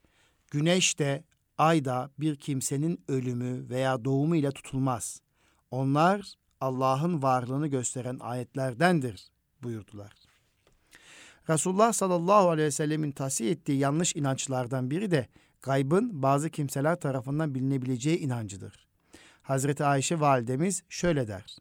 güneş 0.51 0.99
de 0.99 1.25
ay 1.59 1.85
da 1.85 2.11
bir 2.19 2.37
kimsenin 2.37 3.05
ölümü 3.09 3.69
veya 3.69 4.05
doğumu 4.05 4.37
ile 4.37 4.51
tutulmaz. 4.51 5.21
Onlar 5.71 6.35
Allah'ın 6.61 7.23
varlığını 7.23 7.67
gösteren 7.67 8.19
ayetlerdendir 8.21 9.31
buyurdular. 9.63 10.13
Resulullah 11.49 11.93
sallallahu 11.93 12.51
aleyhi 12.51 12.67
ve 12.67 12.71
sellemin 12.71 13.13
tahsiye 13.13 13.51
ettiği 13.51 13.79
yanlış 13.79 14.17
inançlardan 14.17 14.91
biri 14.91 15.11
de 15.11 15.29
gaybın 15.63 16.23
bazı 16.23 16.51
kimseler 16.51 17.01
tarafından 17.01 17.55
bilinebileceği 17.55 18.19
inancıdır. 18.19 18.87
Hazreti 19.43 19.85
Ayşe 19.85 20.21
validemiz 20.21 20.83
şöyle 20.89 21.29
der. 21.29 21.57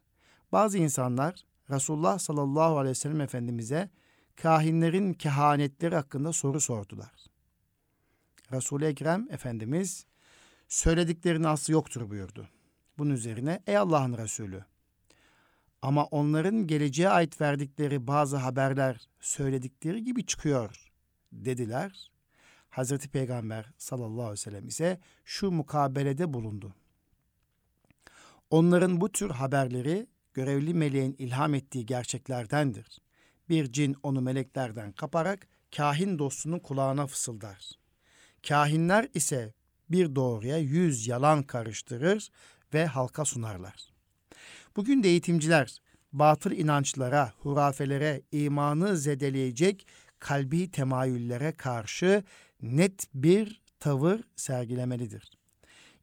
Bazı 0.52 0.78
insanlar 0.78 1.44
Resulullah 1.70 2.18
sallallahu 2.18 2.78
aleyhi 2.78 2.90
ve 2.90 2.94
sellem 2.94 3.20
Efendimiz'e 3.20 3.90
kahinlerin 4.36 5.12
kehanetleri 5.12 5.94
hakkında 5.94 6.32
soru 6.32 6.60
sordular. 6.60 7.31
Resul-i 8.52 8.84
Ekrem 8.84 9.28
Efendimiz 9.30 10.06
söylediklerinin 10.68 11.44
aslı 11.44 11.72
yoktur 11.72 12.10
buyurdu. 12.10 12.48
Bunun 12.98 13.10
üzerine 13.10 13.62
ey 13.66 13.76
Allah'ın 13.76 14.18
Resulü 14.18 14.64
ama 15.82 16.04
onların 16.04 16.66
geleceğe 16.66 17.08
ait 17.08 17.40
verdikleri 17.40 18.06
bazı 18.06 18.36
haberler 18.36 19.08
söyledikleri 19.20 20.04
gibi 20.04 20.26
çıkıyor 20.26 20.92
dediler. 21.32 22.10
Hazreti 22.70 23.08
Peygamber 23.08 23.72
sallallahu 23.78 24.22
aleyhi 24.22 24.32
ve 24.32 24.36
sellem 24.36 24.68
ise 24.68 25.00
şu 25.24 25.50
mukabelede 25.50 26.32
bulundu. 26.32 26.74
Onların 28.50 29.00
bu 29.00 29.12
tür 29.12 29.30
haberleri 29.30 30.06
görevli 30.34 30.74
meleğin 30.74 31.16
ilham 31.18 31.54
ettiği 31.54 31.86
gerçeklerdendir. 31.86 32.98
Bir 33.48 33.72
cin 33.72 33.96
onu 34.02 34.20
meleklerden 34.20 34.92
kaparak 34.92 35.48
kahin 35.76 36.18
dostunun 36.18 36.58
kulağına 36.58 37.06
fısıldar. 37.06 37.70
Kahinler 38.48 39.08
ise 39.14 39.54
bir 39.90 40.16
doğruya 40.16 40.58
yüz 40.58 41.06
yalan 41.06 41.42
karıştırır 41.42 42.30
ve 42.74 42.86
halka 42.86 43.24
sunarlar. 43.24 43.92
Bugün 44.76 45.02
de 45.02 45.08
eğitimciler 45.08 45.78
batıl 46.12 46.50
inançlara, 46.50 47.32
hurafelere, 47.38 48.22
imanı 48.32 48.96
zedeleyecek 48.96 49.86
kalbi 50.18 50.70
temayüllere 50.70 51.52
karşı 51.52 52.24
net 52.62 53.06
bir 53.14 53.60
tavır 53.80 54.20
sergilemelidir. 54.36 55.38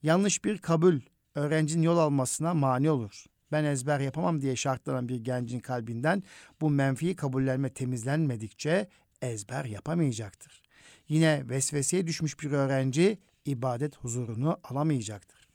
Yanlış 0.04 0.46
bir 0.46 0.58
kabul 0.58 1.00
öğrencinin 1.36 1.84
yol 1.84 1.98
almasına 1.98 2.54
mani 2.54 2.90
olur. 2.90 3.26
Ben 3.52 3.64
ezber 3.64 4.00
yapamam 4.00 4.42
diye 4.42 4.56
şartlanan 4.56 5.10
bir 5.10 5.18
gencin 5.18 5.60
kalbinden 5.60 6.24
bu 6.62 6.70
menfi 6.70 7.16
kabullenme 7.16 7.70
temizlenmedikçe 7.70 8.88
ezber 9.22 9.66
yapamayacaktır. 9.66 10.62
Yine 11.10 11.50
vesveseye 11.50 12.08
düşmüş 12.08 12.40
bir 12.40 12.52
öğrenci 12.52 13.18
ibadet 13.46 13.98
huzurunu 13.98 14.60
alamayacaktır. 14.64 15.50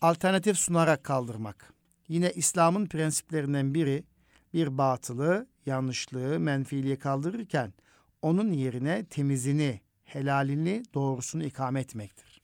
Alternatif 0.00 0.58
sunarak 0.58 1.04
kaldırmak. 1.04 1.72
Yine 2.08 2.32
İslam'ın 2.32 2.86
prensiplerinden 2.86 3.74
biri 3.74 4.04
bir 4.54 4.78
batılı, 4.78 5.46
yanlışlığı, 5.66 6.40
menfiliği 6.40 6.98
kaldırırken 6.98 7.72
onun 8.22 8.52
yerine 8.52 9.04
temizini, 9.04 9.80
helalini, 10.04 10.82
doğrusunu 10.94 11.44
ikame 11.44 11.80
etmektir. 11.80 12.40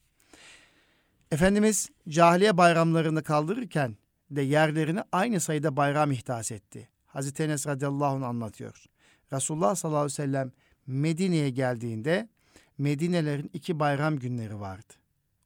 Efendimiz 1.31 1.89
cahiliye 2.09 2.57
bayramlarını 2.57 3.23
kaldırırken 3.23 3.97
de 4.31 4.41
yerlerini 4.41 5.01
aynı 5.11 5.39
sayıda 5.39 5.77
bayram 5.77 6.11
ihdas 6.11 6.51
etti. 6.51 6.89
Hazreti 7.05 7.43
Enes 7.43 7.67
radıyallahu 7.67 8.15
anh 8.15 8.23
anlatıyor. 8.23 8.85
Resulullah 9.33 9.75
sallallahu 9.75 9.99
aleyhi 9.99 10.13
ve 10.13 10.23
sellem 10.23 10.51
Medine'ye 10.87 11.49
geldiğinde 11.49 12.29
Medinelerin 12.77 13.49
iki 13.53 13.79
bayram 13.79 14.19
günleri 14.19 14.59
vardı. 14.59 14.93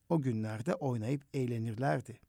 O 0.09 0.21
günlerde 0.21 0.75
oynayıp 0.75 1.23
eğlenirlerdi. 1.33 2.19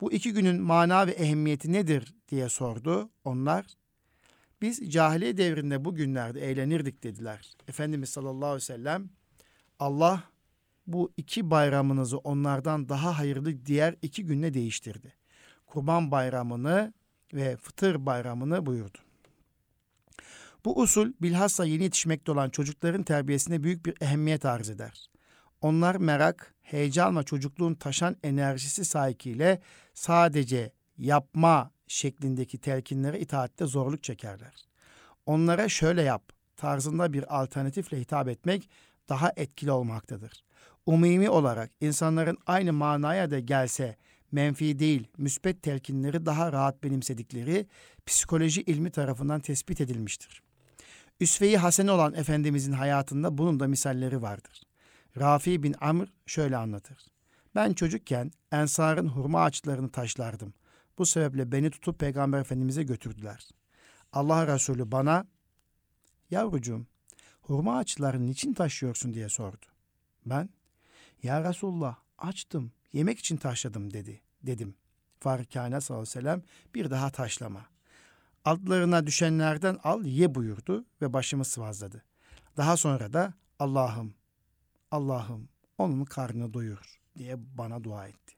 Bu 0.00 0.12
iki 0.12 0.32
günün 0.32 0.60
mana 0.60 1.06
ve 1.06 1.10
ehemmiyeti 1.10 1.72
nedir 1.72 2.14
diye 2.28 2.48
sordu. 2.48 3.10
Onlar 3.24 3.66
biz 4.62 4.92
cahiliye 4.92 5.36
devrinde 5.36 5.84
bu 5.84 5.94
günlerde 5.94 6.50
eğlenirdik 6.50 7.02
dediler. 7.02 7.50
Efendimiz 7.68 8.08
sallallahu 8.08 8.46
aleyhi 8.46 8.56
ve 8.56 8.60
sellem 8.74 9.10
Allah 9.78 10.24
bu 10.86 11.12
iki 11.16 11.50
bayramınızı 11.50 12.18
onlardan 12.18 12.88
daha 12.88 13.18
hayırlı 13.18 13.66
diğer 13.66 13.94
iki 14.02 14.24
günle 14.26 14.54
değiştirdi. 14.54 15.14
Kurban 15.66 16.10
bayramını 16.10 16.92
ve 17.34 17.56
fıtır 17.56 18.06
bayramını 18.06 18.66
buyurdu. 18.66 18.98
Bu 20.64 20.80
usul 20.80 21.12
bilhassa 21.22 21.64
yeni 21.64 21.82
yetişmekte 21.82 22.32
olan 22.32 22.50
çocukların 22.50 23.02
terbiyesine 23.02 23.62
büyük 23.62 23.86
bir 23.86 23.94
ehemmiyet 24.00 24.44
arz 24.44 24.70
eder. 24.70 25.10
Onlar 25.60 25.96
merak, 25.96 26.54
heyecan 26.62 27.16
ve 27.16 27.22
çocukluğun 27.22 27.74
taşan 27.74 28.16
enerjisi 28.22 28.84
sahikiyle 28.84 29.60
sadece 29.94 30.72
yapma 30.98 31.70
şeklindeki 31.86 32.58
telkinlere 32.58 33.20
itaatte 33.20 33.66
zorluk 33.66 34.02
çekerler. 34.02 34.54
Onlara 35.26 35.68
şöyle 35.68 36.02
yap 36.02 36.22
tarzında 36.56 37.12
bir 37.12 37.40
alternatifle 37.40 38.00
hitap 38.00 38.28
etmek 38.28 38.70
daha 39.08 39.32
etkili 39.36 39.72
olmaktadır. 39.72 40.44
Umumi 40.86 41.30
olarak 41.30 41.70
insanların 41.80 42.38
aynı 42.46 42.72
manaya 42.72 43.30
da 43.30 43.38
gelse 43.38 43.96
menfi 44.32 44.78
değil, 44.78 45.08
müspet 45.18 45.62
telkinleri 45.62 46.26
daha 46.26 46.52
rahat 46.52 46.84
benimsedikleri 46.84 47.66
psikoloji 48.06 48.62
ilmi 48.62 48.90
tarafından 48.90 49.40
tespit 49.40 49.80
edilmiştir. 49.80 50.42
Üsve-i 51.20 51.56
Hasene 51.56 51.92
olan 51.92 52.14
Efendimizin 52.14 52.72
hayatında 52.72 53.38
bunun 53.38 53.60
da 53.60 53.68
misalleri 53.68 54.22
vardır. 54.22 54.62
Rafi 55.18 55.62
bin 55.62 55.74
Amr 55.80 56.08
şöyle 56.26 56.56
anlatır. 56.56 56.98
Ben 57.54 57.72
çocukken 57.72 58.30
Ensar'ın 58.52 59.06
hurma 59.06 59.42
ağaçlarını 59.42 59.90
taşlardım. 59.90 60.54
Bu 60.98 61.06
sebeple 61.06 61.52
beni 61.52 61.70
tutup 61.70 61.98
Peygamber 61.98 62.40
Efendimiz'e 62.40 62.82
götürdüler. 62.82 63.48
Allah 64.12 64.54
Resulü 64.54 64.92
bana, 64.92 65.26
yavrucuğum 66.30 66.86
hurma 67.42 67.78
ağaçlarını 67.78 68.26
niçin 68.26 68.52
taşıyorsun 68.52 69.14
diye 69.14 69.28
sordu. 69.28 69.66
Ben, 70.26 70.48
ya 71.22 71.48
Resulullah 71.48 71.96
açtım, 72.18 72.72
yemek 72.92 73.18
için 73.18 73.36
taşladım 73.36 73.92
dedi. 73.92 74.20
Dedim. 74.42 74.74
Fark 75.18 75.52
Kainat 75.52 75.84
sallallahu 75.84 76.02
aleyhi 76.02 76.18
ve 76.18 76.20
sellem 76.20 76.42
bir 76.74 76.90
daha 76.90 77.10
taşlama. 77.10 77.66
Altlarına 78.44 79.06
düşenlerden 79.06 79.78
al 79.84 80.04
ye 80.04 80.34
buyurdu 80.34 80.84
ve 81.02 81.12
başımı 81.12 81.44
sıvazladı. 81.44 82.04
Daha 82.56 82.76
sonra 82.76 83.12
da 83.12 83.34
Allah'ım, 83.58 84.14
Allah'ım 84.90 85.48
onun 85.78 86.04
karnını 86.04 86.54
doyur 86.54 87.00
diye 87.18 87.36
bana 87.58 87.84
dua 87.84 88.08
etti. 88.08 88.34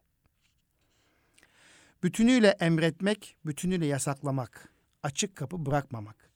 Bütünüyle 2.03 2.49
emretmek, 2.49 3.37
bütünüyle 3.47 3.87
yasaklamak, 3.87 4.69
açık 5.03 5.37
kapı 5.37 5.67
bırakmamak. 5.67 6.31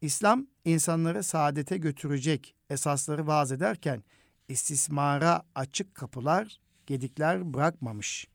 İslam 0.00 0.46
insanları 0.64 1.22
saadete 1.22 1.76
götürecek 1.76 2.54
esasları 2.70 3.26
vaaz 3.26 3.52
ederken 3.52 4.04
istismara 4.48 5.42
açık 5.54 5.94
kapılar, 5.94 6.60
gedikler 6.86 7.54
bırakmamış. 7.54 8.28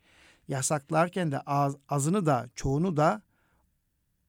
Yasaklarken 0.47 1.31
de 1.31 1.39
az, 1.39 1.75
azını 1.89 2.25
da 2.25 2.49
çoğunu 2.55 2.97
da 2.97 3.21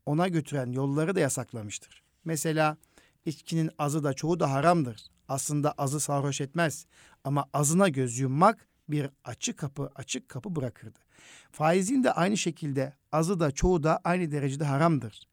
ona 0.06 0.28
götüren 0.28 0.72
yolları 0.72 1.14
da 1.14 1.20
yasaklamıştır. 1.20 2.02
Mesela 2.24 2.76
içkinin 3.24 3.70
azı 3.78 4.04
da 4.04 4.14
çoğu 4.14 4.40
da 4.40 4.50
haramdır. 4.50 5.06
Aslında 5.28 5.72
azı 5.72 6.00
sarhoş 6.00 6.40
etmez 6.40 6.86
ama 7.24 7.44
azına 7.52 7.88
göz 7.88 8.18
yummak 8.18 8.68
bir 8.88 9.10
açık 9.24 9.58
kapı 9.58 9.90
açık 9.94 10.28
kapı 10.28 10.56
bırakırdı. 10.56 10.98
Faizin 11.52 12.04
de 12.04 12.12
aynı 12.12 12.36
şekilde 12.36 12.92
azı 13.12 13.40
da 13.40 13.50
çoğu 13.50 13.82
da 13.82 14.00
aynı 14.04 14.32
derecede 14.32 14.64
haramdır. 14.64 15.28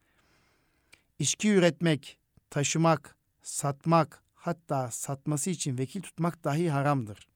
İçki 1.18 1.50
üretmek, 1.50 2.18
taşımak, 2.50 3.16
satmak, 3.42 4.22
hatta 4.34 4.90
satması 4.90 5.50
için 5.50 5.78
vekil 5.78 6.02
tutmak 6.02 6.44
dahi 6.44 6.70
haramdır. 6.70 7.28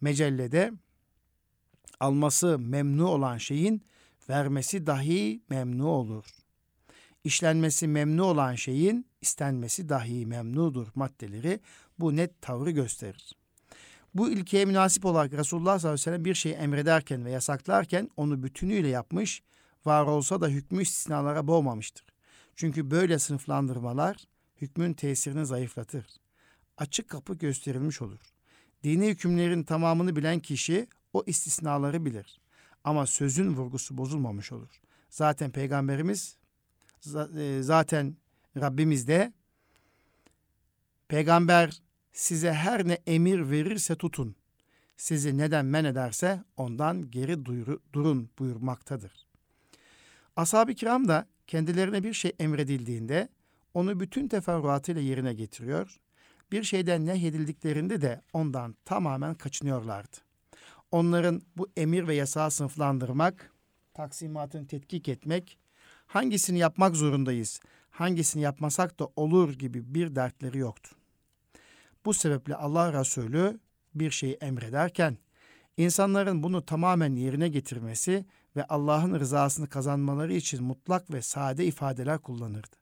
Mecellede 0.00 0.72
alması 2.00 2.58
memnu 2.58 3.08
olan 3.08 3.38
şeyin 3.38 3.82
vermesi 4.28 4.86
dahi 4.86 5.42
memnu 5.50 5.86
olur. 5.86 6.43
İşlenmesi 7.24 7.88
memnu 7.88 8.24
olan 8.24 8.54
şeyin 8.54 9.06
istenmesi 9.20 9.88
dahi 9.88 10.26
memnudur 10.26 10.88
maddeleri 10.94 11.60
bu 11.98 12.16
net 12.16 12.42
tavrı 12.42 12.70
gösterir. 12.70 13.32
Bu 14.14 14.30
ilkeye 14.30 14.64
münasip 14.64 15.04
olarak 15.04 15.32
Resulullah 15.32 15.78
sallallahu 15.78 15.94
aleyhi 15.94 16.00
ve 16.00 16.04
sellem 16.04 16.24
bir 16.24 16.34
şeyi 16.34 16.54
emrederken 16.54 17.24
ve 17.24 17.30
yasaklarken 17.30 18.10
onu 18.16 18.42
bütünüyle 18.42 18.88
yapmış, 18.88 19.42
var 19.84 20.04
olsa 20.04 20.40
da 20.40 20.48
hükmü 20.48 20.82
istisnalara 20.82 21.46
boğmamıştır. 21.46 22.06
Çünkü 22.56 22.90
böyle 22.90 23.18
sınıflandırmalar 23.18 24.16
hükmün 24.60 24.92
tesirini 24.92 25.46
zayıflatır. 25.46 26.06
Açık 26.78 27.08
kapı 27.08 27.34
gösterilmiş 27.34 28.02
olur. 28.02 28.20
Dini 28.82 29.08
hükümlerin 29.08 29.62
tamamını 29.62 30.16
bilen 30.16 30.40
kişi 30.40 30.88
o 31.12 31.22
istisnaları 31.26 32.04
bilir. 32.04 32.40
Ama 32.84 33.06
sözün 33.06 33.54
vurgusu 33.56 33.98
bozulmamış 33.98 34.52
olur. 34.52 34.80
Zaten 35.10 35.50
peygamberimiz 35.50 36.36
zaten 37.60 38.16
Rabbimiz 38.56 39.08
de 39.08 39.32
peygamber 41.08 41.82
size 42.12 42.52
her 42.52 42.88
ne 42.88 42.98
emir 43.06 43.50
verirse 43.50 43.96
tutun. 43.96 44.36
Sizi 44.96 45.38
neden 45.38 45.66
men 45.66 45.84
ederse 45.84 46.44
ondan 46.56 47.10
geri 47.10 47.44
duyuru, 47.44 47.82
durun 47.92 48.30
buyurmaktadır. 48.38 49.26
Ashab-ı 50.36 50.74
kiram 50.74 51.08
da 51.08 51.26
kendilerine 51.46 52.02
bir 52.02 52.12
şey 52.12 52.32
emredildiğinde 52.38 53.28
onu 53.74 54.00
bütün 54.00 54.28
teferruatıyla 54.28 55.00
yerine 55.00 55.34
getiriyor. 55.34 56.00
Bir 56.52 56.62
şeyden 56.62 57.06
nehyedildiklerinde 57.06 58.00
de 58.00 58.20
ondan 58.32 58.76
tamamen 58.84 59.34
kaçınıyorlardı. 59.34 60.16
Onların 60.90 61.42
bu 61.56 61.68
emir 61.76 62.08
ve 62.08 62.14
yasağı 62.14 62.50
sınıflandırmak, 62.50 63.52
taksimatını 63.94 64.66
tetkik 64.66 65.08
etmek, 65.08 65.58
hangisini 66.14 66.58
yapmak 66.58 66.96
zorundayız, 66.96 67.60
hangisini 67.90 68.42
yapmasak 68.42 68.98
da 69.00 69.08
olur 69.16 69.52
gibi 69.52 69.94
bir 69.94 70.16
dertleri 70.16 70.58
yoktu. 70.58 70.90
Bu 72.04 72.14
sebeple 72.14 72.54
Allah 72.54 73.00
Resulü 73.00 73.60
bir 73.94 74.10
şeyi 74.10 74.34
emrederken 74.34 75.18
insanların 75.76 76.42
bunu 76.42 76.66
tamamen 76.66 77.16
yerine 77.16 77.48
getirmesi 77.48 78.24
ve 78.56 78.64
Allah'ın 78.64 79.20
rızasını 79.20 79.68
kazanmaları 79.68 80.34
için 80.34 80.64
mutlak 80.64 81.10
ve 81.10 81.22
sade 81.22 81.66
ifadeler 81.66 82.18
kullanırdı. 82.18 82.76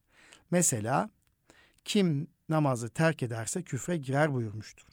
Mesela 0.51 1.11
kim 1.85 2.27
namazı 2.49 2.89
terk 2.89 3.23
ederse 3.23 3.63
küfre 3.63 3.97
girer 3.97 4.35
buyurmuştur. 4.35 4.87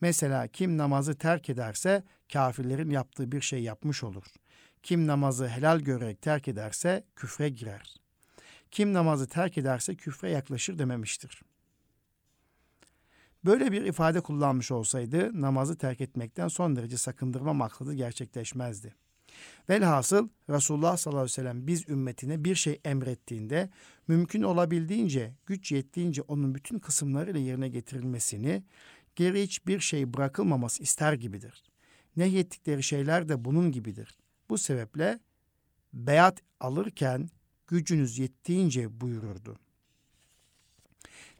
Mesela 0.00 0.46
kim 0.46 0.78
namazı 0.78 1.14
terk 1.14 1.50
ederse 1.50 2.04
kafirlerin 2.32 2.90
yaptığı 2.90 3.32
bir 3.32 3.40
şey 3.40 3.62
yapmış 3.62 4.04
olur. 4.04 4.24
Kim 4.88 5.06
namazı 5.06 5.48
helal 5.48 5.80
görerek 5.80 6.22
terk 6.22 6.48
ederse 6.48 7.04
küfre 7.16 7.48
girer. 7.48 7.94
Kim 8.70 8.92
namazı 8.92 9.28
terk 9.28 9.58
ederse 9.58 9.94
küfre 9.94 10.30
yaklaşır 10.30 10.78
dememiştir. 10.78 11.42
Böyle 13.44 13.72
bir 13.72 13.82
ifade 13.82 14.20
kullanmış 14.20 14.70
olsaydı 14.70 15.40
namazı 15.40 15.78
terk 15.78 16.00
etmekten 16.00 16.48
son 16.48 16.76
derece 16.76 16.96
sakındırma 16.96 17.52
maksadı 17.52 17.94
gerçekleşmezdi. 17.94 18.94
Velhasıl 19.68 20.28
Resulullah 20.50 20.96
sallallahu 20.96 21.20
aleyhi 21.20 21.32
ve 21.32 21.42
sellem 21.42 21.66
biz 21.66 21.88
ümmetine 21.88 22.44
bir 22.44 22.54
şey 22.54 22.80
emrettiğinde 22.84 23.70
mümkün 24.08 24.42
olabildiğince, 24.42 25.34
güç 25.46 25.72
yettiğince 25.72 26.22
onun 26.22 26.54
bütün 26.54 26.78
kısımlarıyla 26.78 27.40
yerine 27.40 27.68
getirilmesini, 27.68 28.62
geri 29.16 29.42
hiçbir 29.42 29.80
şey 29.80 30.14
bırakılmaması 30.14 30.82
ister 30.82 31.12
gibidir. 31.12 31.62
Nehyettikleri 32.16 32.82
şeyler 32.82 33.28
de 33.28 33.44
bunun 33.44 33.72
gibidir. 33.72 34.18
Bu 34.50 34.58
sebeple 34.58 35.20
beyat 35.92 36.42
alırken 36.60 37.28
gücünüz 37.66 38.18
yettiğince 38.18 39.00
buyururdu. 39.00 39.58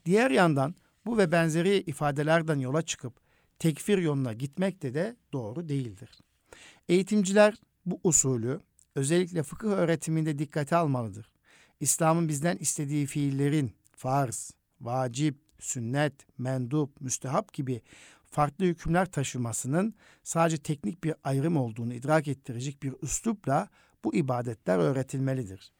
Diğer 0.04 0.30
yandan 0.30 0.74
bu 1.06 1.18
ve 1.18 1.32
benzeri 1.32 1.76
ifadelerden 1.76 2.58
yola 2.58 2.82
çıkıp 2.82 3.12
tekfir 3.58 3.98
yoluna 3.98 4.32
gitmek 4.32 4.82
de 4.82 4.94
de 4.94 5.16
doğru 5.32 5.68
değildir. 5.68 6.10
Eğitimciler 6.88 7.54
bu 7.86 8.00
usulü 8.04 8.60
özellikle 8.94 9.42
fıkıh 9.42 9.68
öğretiminde 9.68 10.38
dikkate 10.38 10.76
almalıdır. 10.76 11.30
İslam'ın 11.80 12.28
bizden 12.28 12.56
istediği 12.56 13.06
fiillerin 13.06 13.72
farz, 13.96 14.50
vacip, 14.80 15.36
sünnet, 15.58 16.12
mendup, 16.38 17.00
müstehap 17.00 17.52
gibi 17.52 17.82
farklı 18.30 18.64
hükümler 18.64 19.06
taşımasının 19.06 19.94
sadece 20.22 20.58
teknik 20.58 21.04
bir 21.04 21.14
ayrım 21.24 21.56
olduğunu 21.56 21.94
idrak 21.94 22.28
ettirecek 22.28 22.82
bir 22.82 22.94
üslupla 23.02 23.68
bu 24.04 24.14
ibadetler 24.14 24.78
öğretilmelidir. 24.78 25.72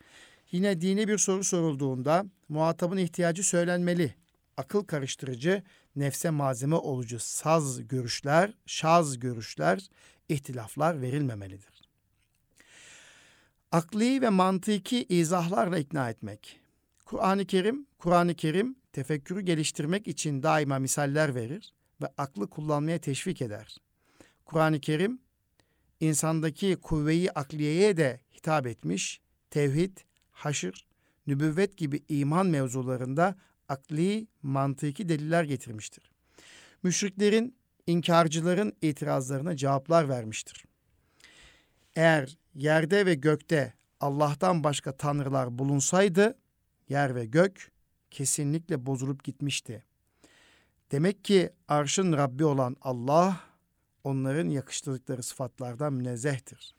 Yine 0.52 0.80
dini 0.80 1.08
bir 1.08 1.18
soru 1.18 1.44
sorulduğunda 1.44 2.24
muhatabın 2.48 2.96
ihtiyacı 2.96 3.42
söylenmeli 3.42 4.14
akıl 4.56 4.84
karıştırıcı, 4.84 5.62
nefse 5.96 6.30
malzeme 6.30 6.76
olucu 6.76 7.18
saz 7.18 7.88
görüşler, 7.88 8.54
şaz 8.66 9.18
görüşler, 9.18 9.88
ihtilaflar 10.28 11.00
verilmemelidir. 11.00 11.88
Akli 13.72 14.22
ve 14.22 14.28
mantıki 14.28 15.04
izahlarla 15.04 15.78
ikna 15.78 16.10
etmek. 16.10 16.60
Kur'an-ı 17.04 17.44
Kerim, 17.44 17.86
Kur'an-ı 17.98 18.34
Kerim 18.34 18.76
tefekkürü 18.92 19.40
geliştirmek 19.40 20.08
için 20.08 20.42
daima 20.42 20.78
misaller 20.78 21.34
verir 21.34 21.72
ve 22.02 22.06
aklı 22.18 22.50
kullanmaya 22.50 22.98
teşvik 22.98 23.42
eder. 23.42 23.76
Kur'an-ı 24.44 24.80
Kerim 24.80 25.20
insandaki 26.00 26.76
kuvveyi 26.76 27.32
akliyeye 27.32 27.96
de 27.96 28.20
hitap 28.36 28.66
etmiş, 28.66 29.20
tevhid, 29.50 29.98
haşır, 30.30 30.86
nübüvvet 31.26 31.76
gibi 31.76 32.02
iman 32.08 32.46
mevzularında 32.46 33.34
akli, 33.68 34.26
mantıki 34.42 35.08
deliller 35.08 35.44
getirmiştir. 35.44 36.10
Müşriklerin, 36.82 37.56
inkarcıların 37.86 38.72
itirazlarına 38.82 39.56
cevaplar 39.56 40.08
vermiştir. 40.08 40.64
Eğer 41.96 42.38
yerde 42.54 43.06
ve 43.06 43.14
gökte 43.14 43.74
Allah'tan 44.00 44.64
başka 44.64 44.96
tanrılar 44.96 45.58
bulunsaydı, 45.58 46.38
yer 46.88 47.14
ve 47.14 47.26
gök 47.26 47.72
kesinlikle 48.10 48.86
bozulup 48.86 49.24
gitmişti. 49.24 49.84
Demek 50.92 51.24
ki 51.24 51.50
arşın 51.68 52.12
Rabbi 52.12 52.44
olan 52.44 52.76
Allah, 52.82 53.40
onların 54.04 54.48
yakıştırdıkları 54.48 55.22
sıfatlardan 55.22 55.92
münezzehtir. 55.92 56.74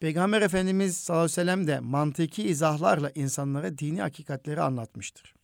Peygamber 0.00 0.42
Efendimiz 0.42 0.96
sallallahu 0.96 1.22
aleyhi 1.22 1.32
ve 1.32 1.34
sellem 1.34 1.66
de 1.66 1.80
mantıki 1.80 2.42
izahlarla 2.42 3.10
insanlara 3.14 3.78
dini 3.78 4.00
hakikatleri 4.00 4.60
anlatmıştır. 4.60 5.34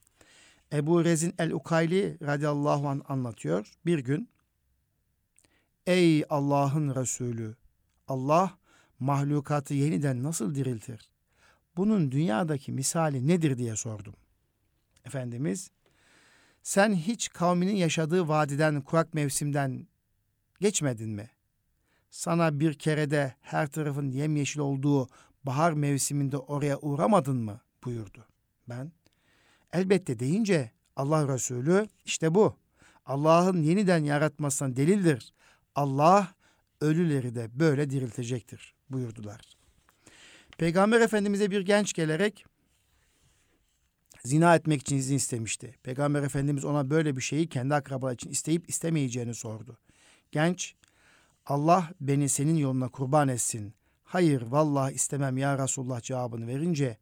Ebu 0.73 1.05
Rezin 1.05 1.35
el-Ukayli 1.39 2.19
radıyallahu 2.23 2.89
an 2.89 3.03
anlatıyor. 3.09 3.73
Bir 3.87 3.99
gün 3.99 4.29
Ey 5.87 6.25
Allah'ın 6.31 6.95
Resulü! 6.95 7.57
Allah 8.09 8.59
mahlukatı 8.99 9.75
yeniden 9.75 10.23
nasıl 10.23 10.55
diriltir? 10.55 11.11
Bunun 11.77 12.13
dünyadaki 12.13 12.73
misali 12.73 13.29
nedir 13.29 13.59
diye 13.59 13.77
sordum. 13.77 14.15
Efendimiz 15.05 15.71
sen 16.63 16.95
hiç 16.95 17.29
kavminin 17.29 17.77
yaşadığı 17.77 18.29
vadiden 18.29 18.81
kurak 18.81 19.15
mevsimden 19.15 19.87
geçmedin 20.61 21.11
mi? 21.11 21.31
sana 22.11 22.61
bir 22.61 22.75
kerede 22.75 23.35
her 23.41 23.67
tarafın 23.67 24.09
yemyeşil 24.09 24.61
olduğu 24.61 25.09
bahar 25.45 25.73
mevsiminde 25.73 26.39
oraya 26.39 26.79
uğramadın 26.79 27.37
mı 27.37 27.61
buyurdu. 27.85 28.27
Ben 28.69 28.93
elbette 29.73 30.19
deyince 30.19 30.71
Allah 30.97 31.35
Resulü 31.35 31.89
işte 32.05 32.35
bu. 32.35 32.57
Allah'ın 33.07 33.63
yeniden 33.63 34.05
yaratmasına 34.05 34.77
delildir. 34.77 35.33
Allah 35.75 36.35
ölüleri 36.81 37.35
de 37.35 37.49
böyle 37.61 37.91
diriltecektir 37.91 38.75
buyurdular. 38.91 39.41
Peygamber 40.59 41.01
Efendimiz'e 41.01 41.51
bir 41.51 41.61
genç 41.61 41.93
gelerek 41.93 42.47
zina 44.25 44.55
etmek 44.55 44.81
için 44.81 44.97
izin 44.97 45.17
istemişti. 45.17 45.75
Peygamber 45.83 46.23
Efendimiz 46.23 46.65
ona 46.65 46.91
böyle 46.91 47.17
bir 47.17 47.21
şeyi 47.21 47.49
kendi 47.49 47.75
akrabaları 47.75 48.15
için 48.15 48.31
isteyip 48.31 48.71
istemeyeceğini 48.71 49.35
sordu. 49.35 49.79
Genç, 50.33 50.75
Allah 51.47 51.91
beni 52.01 52.29
senin 52.29 52.57
yoluna 52.57 52.89
kurban 52.89 53.29
etsin. 53.29 53.75
Hayır 54.05 54.43
vallahi 54.43 54.95
istemem 54.95 55.39
ya 55.39 55.59
Resulullah 55.59 56.01
cevabını 56.01 56.47
verince 56.47 56.99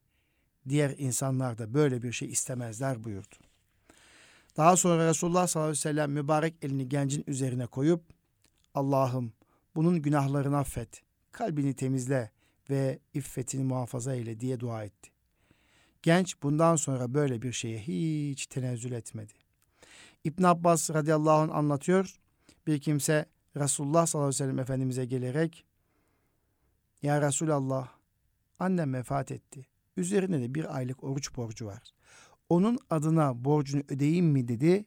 diğer 0.68 0.94
insanlar 0.98 1.58
da 1.58 1.74
böyle 1.74 2.02
bir 2.02 2.12
şey 2.12 2.28
istemezler 2.28 3.04
buyurdu. 3.04 3.34
Daha 4.56 4.76
sonra 4.76 5.08
Resulullah 5.08 5.46
sallallahu 5.46 5.68
aleyhi 5.68 5.78
ve 5.78 5.82
sellem 5.82 6.12
mübarek 6.12 6.54
elini 6.62 6.88
gencin 6.88 7.24
üzerine 7.26 7.66
koyup 7.66 8.02
Allah'ım 8.74 9.32
bunun 9.74 10.02
günahlarını 10.02 10.58
affet, 10.58 11.02
kalbini 11.32 11.74
temizle 11.74 12.30
ve 12.70 12.98
iffetini 13.14 13.64
muhafaza 13.64 14.14
eyle 14.14 14.40
diye 14.40 14.60
dua 14.60 14.84
etti. 14.84 15.10
Genç 16.08 16.42
bundan 16.42 16.76
sonra 16.76 17.14
böyle 17.14 17.42
bir 17.42 17.52
şeye 17.52 17.78
hiç 17.78 18.46
tenezzül 18.46 18.92
etmedi. 18.92 19.32
İbn 20.24 20.42
Abbas 20.42 20.90
radıyallahu 20.90 21.40
anh 21.40 21.54
anlatıyor. 21.54 22.20
Bir 22.66 22.80
kimse 22.80 23.26
Resulullah 23.56 24.06
sallallahu 24.06 24.26
aleyhi 24.26 24.42
ve 24.42 24.44
sellem 24.44 24.58
Efendimiz'e 24.58 25.04
gelerek 25.04 25.64
Ya 27.02 27.22
Resulallah 27.22 27.88
annem 28.58 28.94
vefat 28.94 29.32
etti. 29.32 29.66
Üzerine 29.96 30.40
de 30.40 30.54
bir 30.54 30.76
aylık 30.76 31.04
oruç 31.04 31.36
borcu 31.36 31.66
var. 31.66 31.82
Onun 32.48 32.78
adına 32.90 33.44
borcunu 33.44 33.82
ödeyeyim 33.88 34.26
mi 34.26 34.48
dedi 34.48 34.84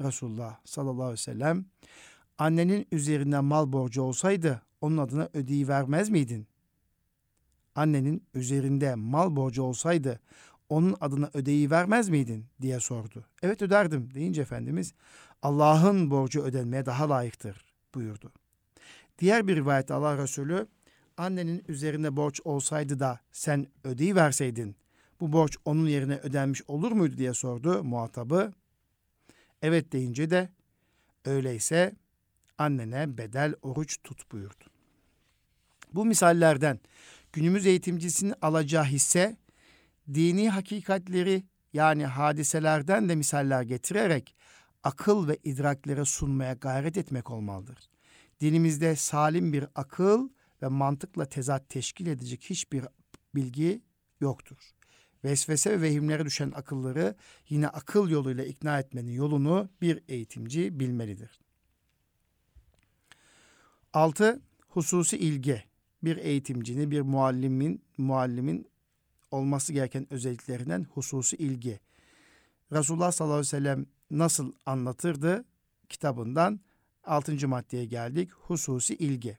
Resulullah 0.00 0.58
sallallahu 0.64 1.02
aleyhi 1.02 1.12
ve 1.12 1.16
sellem. 1.16 1.66
Annenin 2.38 2.86
üzerine 2.92 3.40
mal 3.40 3.72
borcu 3.72 4.02
olsaydı 4.02 4.62
onun 4.80 4.98
adına 4.98 5.28
ödeyi 5.34 5.68
vermez 5.68 6.10
miydin? 6.10 6.46
Annenin 7.74 8.26
üzerinde 8.34 8.94
mal 8.94 9.36
borcu 9.36 9.62
olsaydı 9.62 10.20
onun 10.72 10.96
adına 11.00 11.30
ödeyi 11.34 11.70
vermez 11.70 12.08
miydin 12.08 12.46
diye 12.62 12.80
sordu. 12.80 13.24
Evet 13.42 13.62
öderdim 13.62 14.14
deyince 14.14 14.42
Efendimiz 14.42 14.94
Allah'ın 15.42 16.10
borcu 16.10 16.42
ödenmeye 16.42 16.86
daha 16.86 17.10
layıktır 17.10 17.64
buyurdu. 17.94 18.32
Diğer 19.18 19.48
bir 19.48 19.56
rivayette 19.56 19.94
Allah 19.94 20.18
Resulü 20.18 20.66
annenin 21.16 21.64
üzerine 21.68 22.16
borç 22.16 22.40
olsaydı 22.44 23.00
da 23.00 23.20
sen 23.32 23.66
ödeyi 23.84 24.16
verseydin 24.16 24.76
bu 25.20 25.32
borç 25.32 25.56
onun 25.64 25.86
yerine 25.86 26.16
ödenmiş 26.16 26.62
olur 26.68 26.92
muydu 26.92 27.16
diye 27.16 27.34
sordu 27.34 27.84
muhatabı. 27.84 28.52
Evet 29.62 29.92
deyince 29.92 30.30
de 30.30 30.48
öyleyse 31.24 31.92
annene 32.58 33.18
bedel 33.18 33.54
oruç 33.62 33.98
tut 34.04 34.32
buyurdu. 34.32 34.64
Bu 35.92 36.04
misallerden 36.04 36.80
günümüz 37.32 37.66
eğitimcisinin 37.66 38.34
alacağı 38.42 38.84
hisse 38.84 39.36
dini 40.14 40.50
hakikatleri 40.50 41.44
yani 41.72 42.06
hadiselerden 42.06 43.08
de 43.08 43.14
misaller 43.14 43.62
getirerek 43.62 44.36
akıl 44.82 45.28
ve 45.28 45.38
idraklere 45.44 46.04
sunmaya 46.04 46.52
gayret 46.52 46.96
etmek 46.96 47.30
olmalıdır. 47.30 47.78
Dinimizde 48.40 48.96
salim 48.96 49.52
bir 49.52 49.66
akıl 49.74 50.28
ve 50.62 50.68
mantıkla 50.68 51.24
tezat 51.24 51.68
teşkil 51.68 52.06
edecek 52.06 52.44
hiçbir 52.50 52.84
bilgi 53.34 53.82
yoktur. 54.20 54.58
Vesvese 55.24 55.70
ve 55.70 55.82
vehimlere 55.82 56.24
düşen 56.24 56.52
akılları 56.54 57.16
yine 57.48 57.68
akıl 57.68 58.10
yoluyla 58.10 58.44
ikna 58.44 58.78
etmenin 58.78 59.12
yolunu 59.12 59.68
bir 59.80 60.02
eğitimci 60.08 60.80
bilmelidir. 60.80 61.40
6. 63.92 64.42
Hususi 64.68 65.18
ilgi. 65.18 65.64
Bir 66.04 66.16
eğitimcinin, 66.16 66.90
bir 66.90 67.00
muallimin, 67.00 67.84
muallimin 67.98 68.71
olması 69.32 69.72
gereken 69.72 70.12
özelliklerinden 70.12 70.86
hususi 70.94 71.36
ilgi. 71.36 71.80
Resulullah 72.72 73.12
sallallahu 73.12 73.34
aleyhi 73.34 73.46
ve 73.46 73.58
sellem 73.58 73.86
nasıl 74.10 74.52
anlatırdı 74.66 75.44
kitabından 75.88 76.60
6. 77.04 77.48
maddeye 77.48 77.84
geldik. 77.84 78.30
Hususi 78.32 78.94
ilgi. 78.94 79.38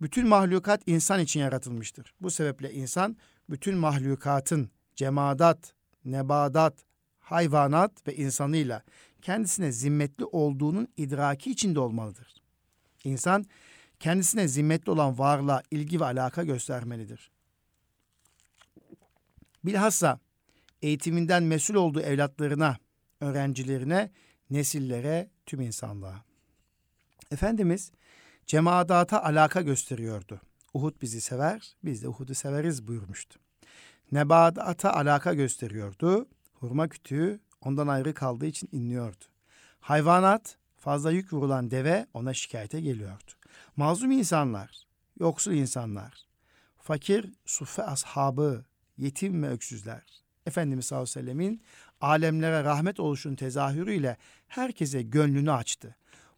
Bütün 0.00 0.28
mahlukat 0.28 0.82
insan 0.86 1.20
için 1.20 1.40
yaratılmıştır. 1.40 2.14
Bu 2.20 2.30
sebeple 2.30 2.72
insan 2.72 3.16
bütün 3.50 3.76
mahlukatın 3.76 4.70
cemadat, 4.96 5.74
nebadat, 6.04 6.74
hayvanat 7.18 8.08
ve 8.08 8.16
insanıyla 8.16 8.82
kendisine 9.22 9.72
zimmetli 9.72 10.24
olduğunun 10.24 10.88
idraki 10.96 11.50
içinde 11.50 11.80
olmalıdır. 11.80 12.42
İnsan 13.04 13.44
kendisine 14.00 14.48
zimmetli 14.48 14.92
olan 14.92 15.18
varlığa 15.18 15.62
ilgi 15.70 16.00
ve 16.00 16.04
alaka 16.04 16.44
göstermelidir. 16.44 17.30
Bilhassa 19.64 20.20
eğitiminden 20.82 21.42
mesul 21.42 21.74
olduğu 21.74 22.00
evlatlarına, 22.00 22.76
öğrencilerine, 23.20 24.10
nesillere, 24.50 25.30
tüm 25.46 25.60
insanlığa. 25.60 26.24
Efendimiz 27.30 27.92
cemaadata 28.46 29.22
alaka 29.22 29.60
gösteriyordu. 29.60 30.40
Uhud 30.74 31.02
bizi 31.02 31.20
sever, 31.20 31.76
biz 31.84 32.02
de 32.02 32.08
Uhud'u 32.08 32.34
severiz 32.34 32.88
buyurmuştu. 32.88 33.38
Nebadata 34.12 34.92
alaka 34.92 35.34
gösteriyordu. 35.34 36.28
Hurma 36.52 36.88
kütüğü 36.88 37.40
ondan 37.60 37.88
ayrı 37.88 38.14
kaldığı 38.14 38.46
için 38.46 38.68
inliyordu. 38.72 39.24
Hayvanat 39.80 40.56
fazla 40.76 41.10
yük 41.10 41.32
vurulan 41.32 41.70
deve 41.70 42.06
ona 42.14 42.34
şikayete 42.34 42.80
geliyordu. 42.80 43.32
Mazlum 43.76 44.10
insanlar, 44.10 44.86
yoksul 45.20 45.52
insanlar, 45.52 46.26
fakir 46.78 47.32
suffe 47.46 47.82
ashabı, 47.82 48.64
yetim 48.98 49.42
ve 49.42 49.48
öksüzler. 49.48 50.02
Efendimiz 50.46 50.86
sallallahu 50.86 51.02
aleyhi 51.04 51.26
ve 51.26 51.32
sellemin 51.32 51.62
alemlere 52.00 52.64
rahmet 52.64 53.00
oluşun 53.00 53.34
tezahürüyle 53.34 54.16
herkese 54.48 55.02
gönlünü 55.02 55.52
açtı. 55.52 55.96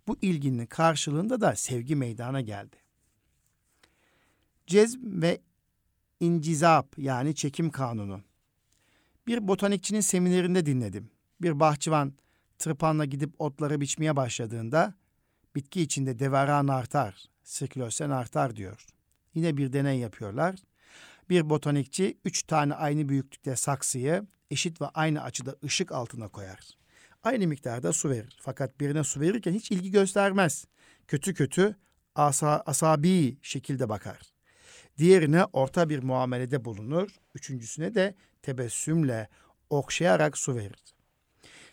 Bu 0.08 0.16
ilginin 0.22 0.66
karşılığında 0.66 1.40
da 1.40 1.56
sevgi 1.56 1.96
meydana 1.96 2.40
geldi. 2.40 2.76
Cezm 4.66 5.22
ve 5.22 5.40
incizap 6.20 6.98
yani 6.98 7.34
çekim 7.34 7.70
kanunu. 7.70 8.20
Bir 9.26 9.48
botanikçinin 9.48 10.00
seminerinde 10.00 10.66
dinledim. 10.66 11.10
Bir 11.42 11.60
bahçıvan 11.60 12.12
tırpanla 12.58 13.04
gidip 13.04 13.40
otları 13.40 13.80
biçmeye 13.80 14.16
başladığında 14.16 14.94
bitki 15.54 15.82
içinde 15.82 16.18
devaran 16.18 16.68
artar, 16.68 17.24
sirkülasyon 17.42 18.10
artar 18.10 18.56
diyor. 18.56 18.86
Yine 19.34 19.56
bir 19.56 19.72
deney 19.72 19.98
yapıyorlar. 19.98 20.56
Bir 21.30 21.50
botanikçi 21.50 22.18
üç 22.24 22.42
tane 22.42 22.74
aynı 22.74 23.08
büyüklükte 23.08 23.56
saksıyı 23.56 24.26
eşit 24.50 24.80
ve 24.80 24.86
aynı 24.86 25.22
açıda 25.22 25.56
ışık 25.64 25.92
altına 25.92 26.28
koyar. 26.28 26.68
Aynı 27.22 27.46
miktarda 27.46 27.92
su 27.92 28.10
verir. 28.10 28.38
Fakat 28.40 28.80
birine 28.80 29.04
su 29.04 29.20
verirken 29.20 29.52
hiç 29.52 29.70
ilgi 29.70 29.90
göstermez. 29.90 30.64
Kötü 31.08 31.34
kötü 31.34 31.76
asa, 32.14 32.62
asabi 32.66 33.38
şekilde 33.42 33.88
bakar. 33.88 34.20
Diğerine 34.98 35.44
orta 35.44 35.88
bir 35.88 36.02
muamelede 36.02 36.64
bulunur. 36.64 37.10
Üçüncüsüne 37.34 37.94
de 37.94 38.14
tebessümle 38.42 39.28
okşayarak 39.70 40.38
su 40.38 40.56
verir. 40.56 40.94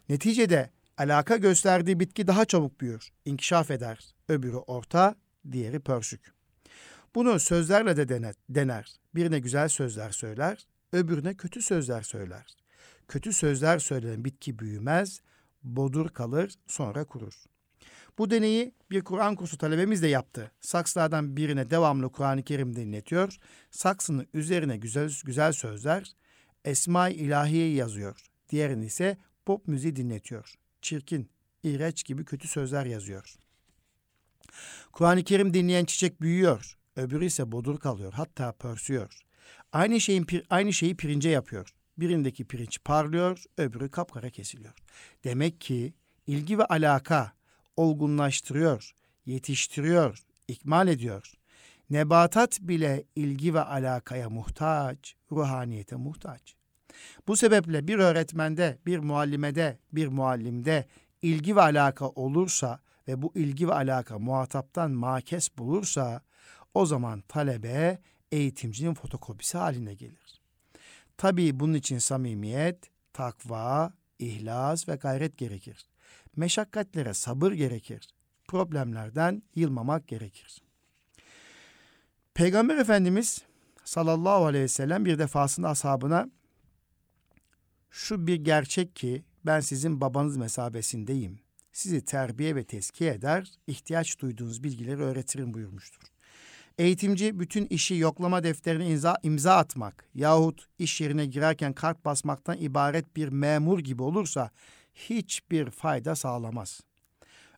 Neticede 0.10 0.70
alaka 0.97 1.38
gösterdiği 1.38 1.99
bitki 1.99 2.28
daha 2.28 2.45
çabuk 2.45 2.82
büyür, 2.82 3.12
inkişaf 3.26 3.72
eder. 3.72 4.14
Öbürü 4.30 4.55
orta, 4.58 5.16
diğeri 5.51 5.80
pörsük. 5.80 6.38
Bunu 7.16 7.39
sözlerle 7.39 7.97
de 7.97 8.10
dener, 8.10 8.36
dener. 8.49 8.95
Birine 9.18 9.39
güzel 9.39 9.70
sözler 9.70 10.11
söyler, 10.11 10.68
öbürüne 10.93 11.34
kötü 11.34 11.61
sözler 11.61 12.01
söyler. 12.01 12.55
Kötü 13.07 13.34
sözler 13.34 13.80
söylenen 13.80 14.26
bitki 14.26 14.59
büyümez, 14.59 15.22
bodur 15.63 16.09
kalır, 16.09 16.53
sonra 16.68 17.03
kurur. 17.03 17.34
Bu 18.18 18.32
deneyi 18.32 18.74
bir 18.91 19.01
Kur'an 19.01 19.36
kursu 19.36 19.57
talebemiz 19.57 20.03
de 20.03 20.07
yaptı. 20.07 20.51
Saksılardan 20.61 21.38
birine 21.38 21.70
devamlı 21.70 22.11
Kur'an-ı 22.11 22.43
Kerim 22.43 22.76
dinletiyor. 22.76 23.38
Saksının 23.72 24.28
üzerine 24.34 24.78
güzel 24.78 25.11
güzel 25.24 25.51
sözler, 25.51 26.15
Esma-i 26.65 27.13
İlahiye 27.13 27.74
yazıyor. 27.74 28.28
Diğerini 28.49 28.86
ise 28.86 29.18
pop 29.45 29.68
müziği 29.68 29.95
dinletiyor. 29.95 30.53
Çirkin, 30.82 31.30
iğreç 31.63 32.05
gibi 32.05 32.26
kötü 32.26 32.47
sözler 32.47 32.86
yazıyor. 32.86 33.36
Kur'an-ı 34.91 35.24
Kerim 35.24 35.53
dinleyen 35.53 35.86
çiçek 35.86 36.22
büyüyor. 36.22 36.76
Öbürü 36.97 37.25
ise 37.25 37.51
bodur 37.51 37.79
kalıyor. 37.79 38.13
Hatta 38.13 38.51
pörsüyor. 38.51 39.21
Aynı 39.71 40.01
şeyin 40.01 40.27
aynı 40.49 40.73
şeyi 40.73 40.97
pirince 40.97 41.29
yapıyor. 41.29 41.73
Birindeki 41.97 42.45
pirinç 42.45 42.79
parlıyor, 42.83 43.43
öbürü 43.57 43.91
kapkara 43.91 44.29
kesiliyor. 44.29 44.73
Demek 45.23 45.61
ki 45.61 45.93
ilgi 46.27 46.57
ve 46.57 46.65
alaka 46.65 47.31
olgunlaştırıyor, 47.75 48.93
yetiştiriyor, 49.25 50.23
ikmal 50.47 50.87
ediyor. 50.87 51.33
Nebatat 51.89 52.59
bile 52.61 53.03
ilgi 53.15 53.53
ve 53.53 53.61
alakaya 53.61 54.29
muhtaç, 54.29 55.15
ruhaniyete 55.31 55.95
muhtaç. 55.95 56.55
Bu 57.27 57.37
sebeple 57.37 57.87
bir 57.87 57.99
öğretmende, 57.99 58.77
bir 58.85 58.99
muallimede, 58.99 59.79
bir 59.91 60.07
muallimde 60.07 60.85
ilgi 61.21 61.55
ve 61.55 61.61
alaka 61.61 62.09
olursa 62.09 62.79
ve 63.07 63.21
bu 63.21 63.31
ilgi 63.35 63.67
ve 63.67 63.73
alaka 63.73 64.19
muhataptan 64.19 64.91
makes 64.91 65.57
bulursa 65.57 66.21
o 66.78 66.86
zaman 66.86 67.21
talebe 67.28 67.99
eğitimcinin 68.32 68.93
fotokopisi 68.93 69.57
haline 69.57 69.93
gelir. 69.93 70.41
Tabii 71.17 71.59
bunun 71.59 71.73
için 71.73 71.97
samimiyet, 71.97 72.89
takva, 73.13 73.93
ihlas 74.19 74.89
ve 74.89 74.95
gayret 74.95 75.38
gerekir. 75.38 75.86
Meşakkatlere 76.36 77.13
sabır 77.13 77.51
gerekir. 77.51 78.07
Problemlerden 78.47 79.43
yılmamak 79.55 80.07
gerekir. 80.07 80.61
Peygamber 82.34 82.78
Efendimiz 82.78 83.41
sallallahu 83.84 84.45
aleyhi 84.45 84.63
ve 84.63 84.67
sellem 84.67 85.05
bir 85.05 85.19
defasında 85.19 85.69
ashabına 85.69 86.30
şu 87.89 88.28
bir 88.28 88.36
gerçek 88.36 88.95
ki 88.95 89.23
ben 89.45 89.59
sizin 89.59 90.01
babanız 90.01 90.38
mesabesindeyim. 90.38 91.39
Sizi 91.71 92.05
terbiye 92.05 92.55
ve 92.55 92.63
teskiye 92.63 93.13
eder, 93.13 93.51
ihtiyaç 93.67 94.19
duyduğunuz 94.19 94.63
bilgileri 94.63 95.01
öğretirim 95.01 95.53
buyurmuştur. 95.53 96.16
Eğitimci 96.78 97.39
bütün 97.39 97.65
işi 97.65 97.95
yoklama 97.95 98.43
defterine 98.43 98.89
imza, 98.89 99.17
imza 99.23 99.55
atmak 99.55 100.05
yahut 100.15 100.67
iş 100.80 101.01
yerine 101.01 101.25
girerken 101.25 101.73
kart 101.73 102.05
basmaktan 102.05 102.57
ibaret 102.57 103.15
bir 103.15 103.28
memur 103.28 103.80
gibi 103.80 104.03
olursa 104.03 104.51
hiçbir 104.93 105.69
fayda 105.69 106.15
sağlamaz. 106.15 106.82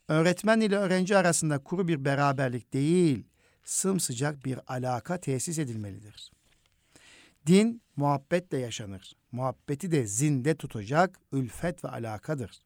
Öğretmen 0.07 0.59
ile 0.59 0.76
öğrenci 0.76 1.17
arasında 1.17 1.59
kuru 1.59 1.88
bir 1.88 2.05
beraberlik 2.05 2.74
değil, 2.74 3.24
sımsıcak 3.63 4.45
bir 4.45 4.59
alaka 4.67 5.20
tesis 5.20 5.59
edilmelidir. 5.59 6.32
Din 7.47 7.82
muhabbetle 7.95 8.57
yaşanır. 8.57 9.13
Muhabbeti 9.32 9.91
de 9.91 10.07
zinde 10.07 10.55
tutacak 10.55 11.20
ülfet 11.32 11.84
ve 11.84 11.89
alakadır. 11.89 12.61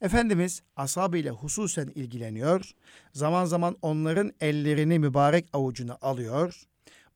Efendimiz 0.00 0.62
ashabı 0.76 1.18
ile 1.18 1.30
hususen 1.30 1.86
ilgileniyor, 1.94 2.70
zaman 3.12 3.44
zaman 3.44 3.76
onların 3.82 4.32
ellerini 4.40 4.98
mübarek 4.98 5.48
avucuna 5.52 5.98
alıyor, 6.00 6.62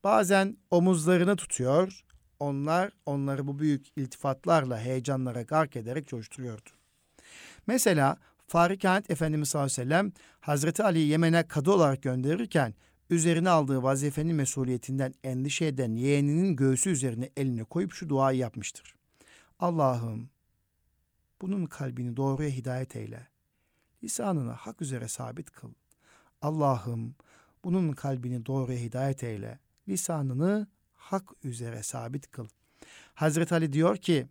bazen 0.03 0.57
omuzlarını 0.71 1.35
tutuyor, 1.35 2.03
onlar 2.39 2.91
onları 3.05 3.47
bu 3.47 3.59
büyük 3.59 3.87
iltifatlarla 3.95 4.79
heyecanlara 4.79 5.41
gark 5.41 5.75
ederek 5.75 6.07
coşturuyordu. 6.07 6.69
Mesela 7.67 8.17
Farikanet 8.47 9.11
Efendimiz 9.11 9.49
sallallahu 9.49 9.65
aleyhi 9.65 9.81
ve 9.81 9.93
sellem 9.93 10.11
Hazreti 10.39 10.83
Ali'yi 10.83 11.07
Yemen'e 11.07 11.47
kadı 11.47 11.71
olarak 11.71 12.01
gönderirken 12.01 12.73
üzerine 13.09 13.49
aldığı 13.49 13.83
vazifenin 13.83 14.35
mesuliyetinden 14.35 15.13
endişe 15.23 15.65
eden 15.65 15.95
yeğeninin 15.95 16.55
göğsü 16.55 16.89
üzerine 16.89 17.29
elini 17.37 17.65
koyup 17.65 17.93
şu 17.93 18.09
duayı 18.09 18.37
yapmıştır. 18.37 18.95
Allah'ım 19.59 20.29
bunun 21.41 21.65
kalbini 21.65 22.17
doğruya 22.17 22.49
hidayet 22.49 22.95
eyle. 22.95 23.27
Lisanını 24.03 24.51
hak 24.51 24.81
üzere 24.81 25.07
sabit 25.07 25.51
kıl. 25.51 25.73
Allah'ım 26.41 27.15
bunun 27.63 27.91
kalbini 27.91 28.45
doğruya 28.45 28.79
hidayet 28.79 29.23
eyle. 29.23 29.59
Lisanını 29.87 30.67
hak 30.95 31.29
üzere 31.43 31.83
sabit 31.83 32.31
kıl. 32.31 32.47
Hazreti 33.13 33.55
Ali 33.55 33.73
diyor 33.73 33.97
ki 33.97 34.27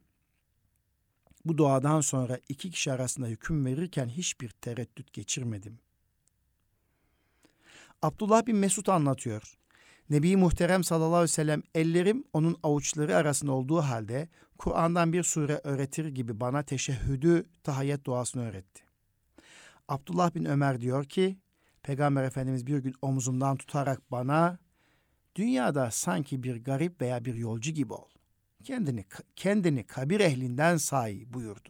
bu 1.45 1.59
duadan 1.59 2.01
sonra 2.01 2.39
iki 2.49 2.71
kişi 2.71 2.93
arasında 2.93 3.27
hüküm 3.27 3.67
verirken 3.67 4.09
hiçbir 4.09 4.49
tereddüt 4.49 5.13
geçirmedim. 5.13 5.79
Abdullah 8.03 8.47
bin 8.47 8.57
Mesud 8.57 8.87
anlatıyor. 8.87 9.59
Nebi 10.11 10.37
Muhterem 10.37 10.85
sallallahu 10.85 11.15
aleyhi 11.15 11.23
ve 11.23 11.29
sellem 11.29 11.63
ellerim 11.75 12.25
onun 12.33 12.57
avuçları 12.63 13.17
arasında 13.17 13.53
olduğu 13.53 13.81
halde 13.81 14.29
Kur'an'dan 14.59 15.13
bir 15.13 15.23
sure 15.23 15.61
öğretir 15.65 16.07
gibi 16.07 16.41
bana 16.41 16.63
teşehhüdü 16.63 17.47
tahayyet 17.63 18.05
duasını 18.05 18.49
öğretti. 18.49 18.83
Abdullah 19.89 20.35
bin 20.35 20.45
Ömer 20.45 20.81
diyor 20.81 21.05
ki 21.05 21.39
Peygamber 21.83 22.25
Efendimiz 22.25 22.67
bir 22.67 22.79
gün 22.79 22.95
omuzumdan 23.03 23.57
tutarak 23.57 24.11
bana 24.11 24.59
dünyada 25.37 25.91
sanki 25.91 26.43
bir 26.43 26.65
garip 26.65 27.01
veya 27.01 27.25
bir 27.25 27.35
yolcu 27.35 27.71
gibi 27.71 27.93
ol. 27.93 28.09
Kendini 28.65 29.05
kendini 29.37 29.85
kabir 29.85 30.21
ehlinden 30.21 30.77
say 30.77 31.25
buyurdu. 31.33 31.69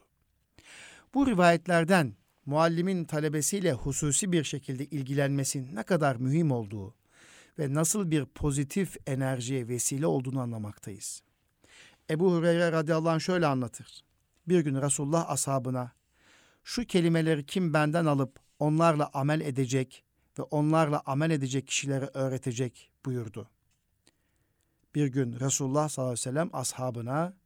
Bu 1.14 1.26
rivayetlerden 1.26 2.12
muallimin 2.46 3.04
talebesiyle 3.04 3.72
hususi 3.72 4.32
bir 4.32 4.44
şekilde 4.44 4.84
ilgilenmesi 4.84 5.74
ne 5.74 5.82
kadar 5.82 6.16
mühim 6.16 6.50
olduğu 6.50 6.94
ve 7.58 7.74
nasıl 7.74 8.10
bir 8.10 8.24
pozitif 8.24 8.96
enerjiye 9.06 9.68
vesile 9.68 10.06
olduğunu 10.06 10.40
anlamaktayız. 10.40 11.22
Ebu 12.10 12.32
Hureyre 12.32 12.72
radıyallahu 12.72 13.10
anh 13.10 13.20
şöyle 13.20 13.46
anlatır. 13.46 14.04
Bir 14.48 14.60
gün 14.60 14.82
Resulullah 14.82 15.30
ashabına 15.30 15.92
şu 16.64 16.84
kelimeleri 16.84 17.46
kim 17.46 17.74
benden 17.74 18.06
alıp 18.06 18.40
onlarla 18.58 19.10
amel 19.12 19.40
edecek 19.40 20.04
ve 20.38 20.42
onlarla 20.42 21.02
amel 21.06 21.30
edecek 21.30 21.66
kişilere 21.66 22.10
öğretecek 22.14 22.90
buyurdu. 23.04 23.50
Bir 24.94 25.06
gün 25.06 25.40
Resulullah 25.40 25.88
sallallahu 25.88 26.12
aleyhi 26.12 26.20
ve 26.20 26.30
sellem 26.30 26.50
ashabına 26.52 27.36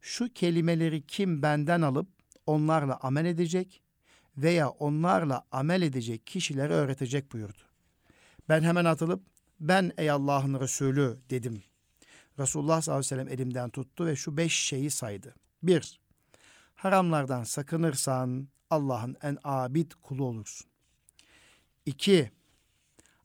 şu 0.00 0.32
kelimeleri 0.32 1.06
kim 1.06 1.42
benden 1.42 1.82
alıp 1.82 2.08
onlarla 2.46 2.98
amel 3.02 3.24
edecek 3.24 3.82
veya 4.36 4.68
onlarla 4.68 5.46
amel 5.52 5.82
edecek 5.82 6.26
kişilere 6.26 6.72
öğretecek 6.72 7.32
buyurdu. 7.32 7.62
Ben 8.48 8.62
hemen 8.62 8.84
atılıp 8.84 9.22
ben 9.60 9.92
ey 9.96 10.10
Allah'ın 10.10 10.60
Resulü 10.60 11.18
dedim. 11.30 11.62
Resulullah 12.38 12.80
sallallahu 12.82 12.98
aleyhi 12.98 13.20
ve 13.20 13.24
sellem 13.24 13.40
elimden 13.40 13.70
tuttu 13.70 14.06
ve 14.06 14.16
şu 14.16 14.36
beş 14.36 14.54
şeyi 14.54 14.90
saydı. 14.90 15.34
Bir, 15.62 16.00
haramlardan 16.74 17.44
sakınırsan 17.44 18.48
Allah'ın 18.70 19.16
en 19.22 19.38
abid 19.44 19.92
kulu 20.02 20.24
olursun. 20.24 20.66
İki, 21.86 22.30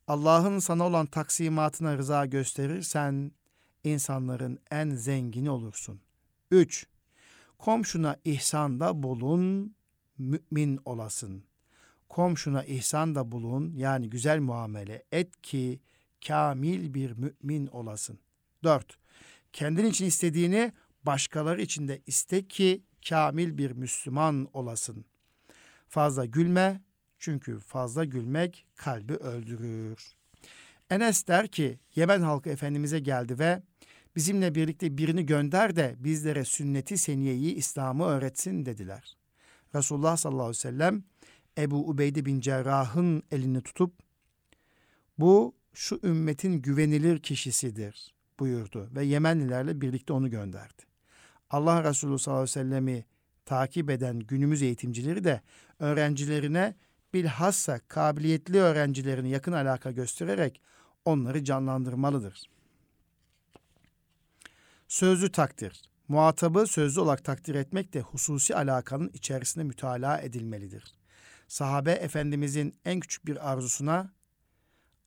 Allah'ın 0.08 0.60
sana 0.60 0.88
olan 0.88 1.06
taksimatına 1.06 1.98
rıza 1.98 2.26
gösterirsen 2.26 3.32
insanların 3.84 4.60
en 4.72 4.90
zengini 4.90 5.50
olursun. 5.50 6.02
Üç, 6.52 6.88
komşuna 7.58 8.18
ihsanda 8.26 9.04
bulun, 9.04 9.76
mümin 10.18 10.80
olasın. 10.86 11.44
Komşuna 12.10 12.64
ihsanda 12.64 13.32
bulun 13.32 13.74
yani 13.76 14.10
güzel 14.10 14.40
muamele 14.40 15.04
et 15.12 15.42
ki 15.42 15.80
kamil 16.28 16.94
bir 16.94 17.12
mümin 17.12 17.68
olasın. 17.68 18.20
Dört, 18.64 18.98
kendin 19.54 19.86
için 19.86 20.06
istediğini 20.06 20.72
başkaları 21.04 21.62
için 21.62 21.88
de 21.88 22.02
iste 22.08 22.48
ki 22.48 22.84
kamil 23.10 23.58
bir 23.58 23.72
Müslüman 23.72 24.48
olasın. 24.54 25.06
Fazla 25.88 26.26
gülme 26.26 26.82
çünkü 27.20 27.60
fazla 27.60 28.06
gülmek 28.06 28.66
kalbi 28.76 29.14
öldürür. 29.14 30.16
Enes 30.90 31.28
der 31.28 31.48
ki 31.48 31.80
Yemen 31.96 32.22
halkı 32.22 32.50
Efendimiz'e 32.50 33.00
geldi 33.00 33.40
ve 33.40 33.62
bizimle 34.16 34.56
birlikte 34.56 34.98
birini 34.98 35.26
gönder 35.26 35.76
de 35.76 35.96
bizlere 36.00 36.46
sünneti 36.46 36.98
seniyeyi 36.98 37.56
İslam'ı 37.56 38.06
öğretsin 38.06 38.66
dediler. 38.66 39.18
Resulullah 39.76 40.18
sallallahu 40.18 40.44
aleyhi 40.44 40.58
ve 40.58 40.62
sellem 40.62 41.04
Ebu 41.58 41.90
Ubeyde 41.90 42.26
bin 42.26 42.40
Cerrah'ın 42.40 43.24
elini 43.32 43.62
tutup 43.62 43.94
bu 45.18 45.56
şu 45.74 46.00
ümmetin 46.04 46.62
güvenilir 46.62 47.20
kişisidir 47.20 48.14
buyurdu 48.42 48.90
ve 48.96 49.06
Yemenlilerle 49.06 49.82
birlikte 49.82 50.14
onu 50.14 50.30
gönderdi. 50.30 50.84
Allah 51.50 51.84
Resulü 51.84 52.20
sallallahu 52.20 52.42
aleyhi 52.42 52.60
ve 52.60 52.64
sellemi 52.64 53.06
takip 53.46 53.90
eden 53.90 54.20
günümüz 54.20 54.62
eğitimcileri 54.62 55.24
de 55.24 55.42
öğrencilerine 55.80 56.76
bilhassa 57.14 57.80
kabiliyetli 57.88 58.60
öğrencilerini 58.60 59.30
yakın 59.30 59.52
alaka 59.52 59.92
göstererek 59.92 60.62
onları 61.06 61.44
canlandırmalıdır. 61.44 62.50
Sözlü 64.88 65.32
takdir. 65.32 65.82
Muhatabı 66.08 66.68
sözlü 66.68 67.02
olarak 67.02 67.24
takdir 67.24 67.56
etmek 67.56 67.94
de 67.94 68.02
hususi 68.02 68.56
alakanın 68.56 69.12
içerisinde 69.14 69.64
mütalaa 69.64 70.22
edilmelidir. 70.22 70.84
Sahabe 71.48 71.92
Efendimizin 71.92 72.74
en 72.86 73.00
küçük 73.00 73.26
bir 73.26 73.52
arzusuna 73.52 74.12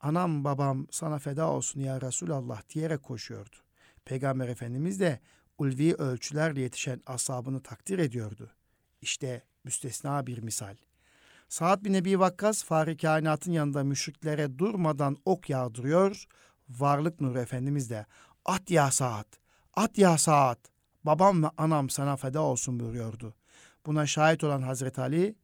anam 0.05 0.45
babam 0.45 0.87
sana 0.91 1.19
feda 1.19 1.51
olsun 1.51 1.81
ya 1.81 2.01
Resulallah 2.01 2.63
diyerek 2.75 3.03
koşuyordu. 3.03 3.57
Peygamber 4.05 4.49
Efendimiz 4.49 5.01
de 5.01 5.21
ulvi 5.59 5.95
ölçülerle 5.95 6.61
yetişen 6.61 7.01
ashabını 7.07 7.63
takdir 7.63 7.99
ediyordu. 7.99 8.51
İşte 9.03 9.43
müstesna 9.65 10.27
bir 10.27 10.39
misal. 10.39 10.77
Saad 11.49 11.85
bin 11.85 11.95
Ebi 11.95 12.21
Vakkas 12.21 12.65
fari 12.65 12.97
kainatın 12.97 13.53
yanında 13.53 13.85
müşriklere 13.85 14.59
durmadan 14.59 15.17
ok 15.25 15.51
yağdırıyor. 15.51 16.25
Varlık 16.69 17.21
Nur 17.21 17.37
Efendimiz 17.37 17.91
de 17.91 18.07
at 18.45 18.71
ya 18.71 18.91
Saad, 18.91 19.27
at 19.75 19.99
ya 19.99 20.19
Saad, 20.19 20.59
babam 21.05 21.43
ve 21.43 21.51
anam 21.57 21.91
sana 21.91 22.17
feda 22.17 22.41
olsun 22.41 22.81
buyuruyordu. 22.81 23.35
Buna 23.87 24.07
şahit 24.07 24.45
olan 24.45 24.63
Hazreti 24.63 25.01
Ali, 25.01 25.35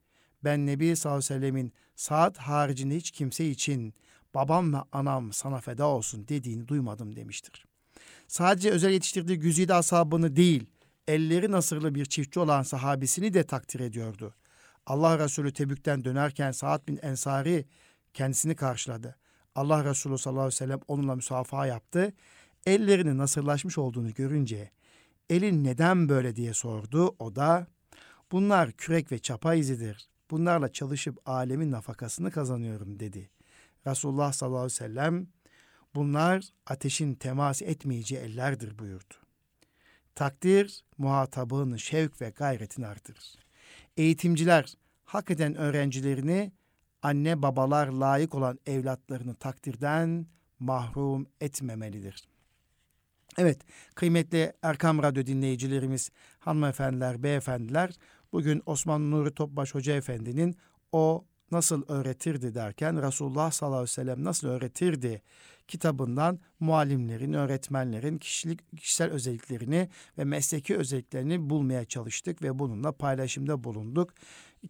ben 0.45 0.67
Nebi 0.67 0.97
sallallahu 0.97 1.19
aleyhi 1.19 1.35
ve 1.35 1.41
sellemin 1.41 1.73
Saad 1.97 2.37
haricinde 2.37 2.97
hiç 2.97 3.11
kimse 3.11 3.47
için 3.47 3.95
babam 4.35 4.73
ve 4.73 4.77
anam 4.93 5.33
sana 5.33 5.61
feda 5.61 5.87
olsun 5.87 6.29
dediğini 6.29 6.69
duymadım 6.69 7.17
demiştir. 7.17 7.65
Sadece 8.29 8.71
özel 8.71 8.91
yetiştirdiği 8.91 9.39
güzide 9.39 9.75
ashabını 9.75 10.37
değil, 10.37 10.67
elleri 11.09 11.53
nasırlı 11.53 11.95
bir 11.95 12.05
çiftçi 12.05 12.41
olan 12.41 12.63
sahabisini 12.63 13.35
de 13.35 13.45
takdir 13.45 13.81
ediyordu. 13.81 14.35
Allah 14.87 15.19
Resulü 15.19 15.53
Tebük'ten 15.53 16.05
dönerken 16.05 16.53
Saad 16.53 16.89
bin 16.89 16.99
Ensari 17.03 17.67
kendisini 18.15 18.57
karşıladı. 18.57 19.17
Allah 19.55 19.85
Resulü 19.85 20.19
sallallahu 20.19 20.43
aleyhi 20.43 20.55
ve 20.55 20.57
sellem 20.57 20.81
onunla 20.89 21.15
müsafaha 21.15 21.67
yaptı. 21.67 22.13
Ellerinin 22.67 23.19
nasırlaşmış 23.19 23.79
olduğunu 23.79 24.15
görünce 24.15 24.71
elin 25.31 25.65
neden 25.65 26.09
böyle 26.09 26.37
diye 26.37 26.55
sordu. 26.55 27.15
O 27.19 27.37
da 27.37 27.67
bunlar 28.33 28.73
kürek 28.73 29.13
ve 29.13 29.19
çapa 29.19 29.55
izidir. 29.55 30.09
Bunlarla 30.31 30.73
çalışıp 30.73 31.29
alemin 31.29 31.71
nafakasını 31.71 32.31
kazanıyorum 32.31 33.01
dedi. 33.01 33.31
Resulullah 33.87 34.33
sallallahu 34.33 34.59
aleyhi 34.59 34.75
ve 34.75 34.87
sellem 34.87 35.27
bunlar 35.95 36.49
ateşin 36.67 37.15
temas 37.15 37.63
etmeyeceği 37.63 38.21
ellerdir 38.21 38.79
buyurdu. 38.79 39.15
Takdir 40.15 40.85
muhatabın 40.99 41.77
şevk 41.77 42.21
ve 42.21 42.31
gayretini 42.31 42.87
artırır. 42.87 43.37
Eğitimciler 43.97 44.75
hak 45.05 45.31
eden 45.31 45.55
öğrencilerini 45.55 46.53
anne 47.03 47.43
babalar 47.43 47.89
layık 47.89 48.35
olan 48.35 48.59
evlatlarını 48.67 49.35
takdirden 49.35 50.27
mahrum 50.59 51.27
etmemelidir. 51.41 52.29
Evet, 53.39 53.61
kıymetli 53.95 54.53
Erkam 54.63 55.03
Radyo 55.03 55.27
dinleyicilerimiz, 55.27 56.11
hanımefendiler, 56.39 57.23
beyefendiler, 57.23 57.95
bugün 58.33 58.63
Osman 58.67 59.11
Nuri 59.11 59.35
Topbaş 59.35 59.75
Hoca 59.75 59.93
Efendi'nin 59.93 60.57
o 60.93 61.25
nasıl 61.51 61.83
öğretirdi 61.89 62.55
derken 62.55 63.03
Resulullah 63.03 63.51
sallallahu 63.51 63.77
aleyhi 63.77 63.91
ve 63.91 63.95
sellem 63.95 64.25
nasıl 64.25 64.49
öğretirdi 64.49 65.23
kitabından 65.71 66.39
muallimlerin, 66.61 67.33
öğretmenlerin 67.33 68.19
kişilik 68.19 68.79
kişisel 68.79 69.11
özelliklerini 69.11 69.89
ve 70.19 70.25
mesleki 70.25 70.77
özelliklerini 70.77 71.51
bulmaya 71.51 71.85
çalıştık 71.85 72.43
ve 72.43 72.59
bununla 72.59 72.93
paylaşımda 72.93 73.65
bulunduk. 73.65 74.11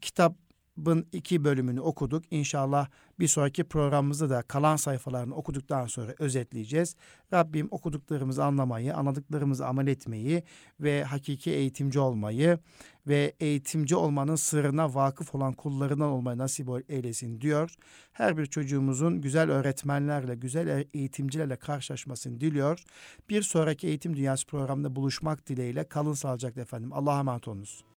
Kitabın 0.00 1.06
iki 1.12 1.44
bölümünü 1.44 1.80
okuduk. 1.80 2.24
İnşallah 2.30 2.88
bir 3.20 3.28
sonraki 3.28 3.64
programımızda 3.64 4.30
da 4.30 4.42
kalan 4.42 4.76
sayfalarını 4.76 5.34
okuduktan 5.34 5.86
sonra 5.86 6.14
özetleyeceğiz. 6.18 6.96
Rabbim 7.32 7.68
okuduklarımızı 7.70 8.44
anlamayı, 8.44 8.96
anladıklarımızı 8.96 9.66
amel 9.66 9.86
etmeyi 9.86 10.42
ve 10.80 11.04
hakiki 11.04 11.50
eğitimci 11.50 12.00
olmayı 12.00 12.58
ve 13.06 13.32
eğitimci 13.40 13.96
olmanın 13.96 14.36
sırrına 14.36 14.94
vakıf 14.94 15.34
olan 15.34 15.52
kullarından 15.52 16.08
olmayı 16.08 16.38
nasip 16.38 16.68
eylesin 16.88 17.40
diyor. 17.40 17.74
Her 18.12 18.36
bir 18.36 18.46
çocuğumuzun 18.46 19.20
güzel 19.20 19.50
öğretmenlerle, 19.50 20.34
güzel 20.34 20.84
eğitimcilerle 20.94 21.56
karşılaşmasını 21.56 22.40
diliyor. 22.40 22.84
Bir 23.28 23.42
sonraki 23.42 23.86
Eğitim 23.86 24.16
Dünyası 24.16 24.46
programında 24.46 24.96
buluşmak 24.96 25.46
dileğiyle 25.48 25.84
kalın 25.84 26.14
sağlıcakla 26.14 26.62
efendim. 26.62 26.92
Allah'a 26.92 27.18
emanet 27.20 27.48
olunuz. 27.48 27.84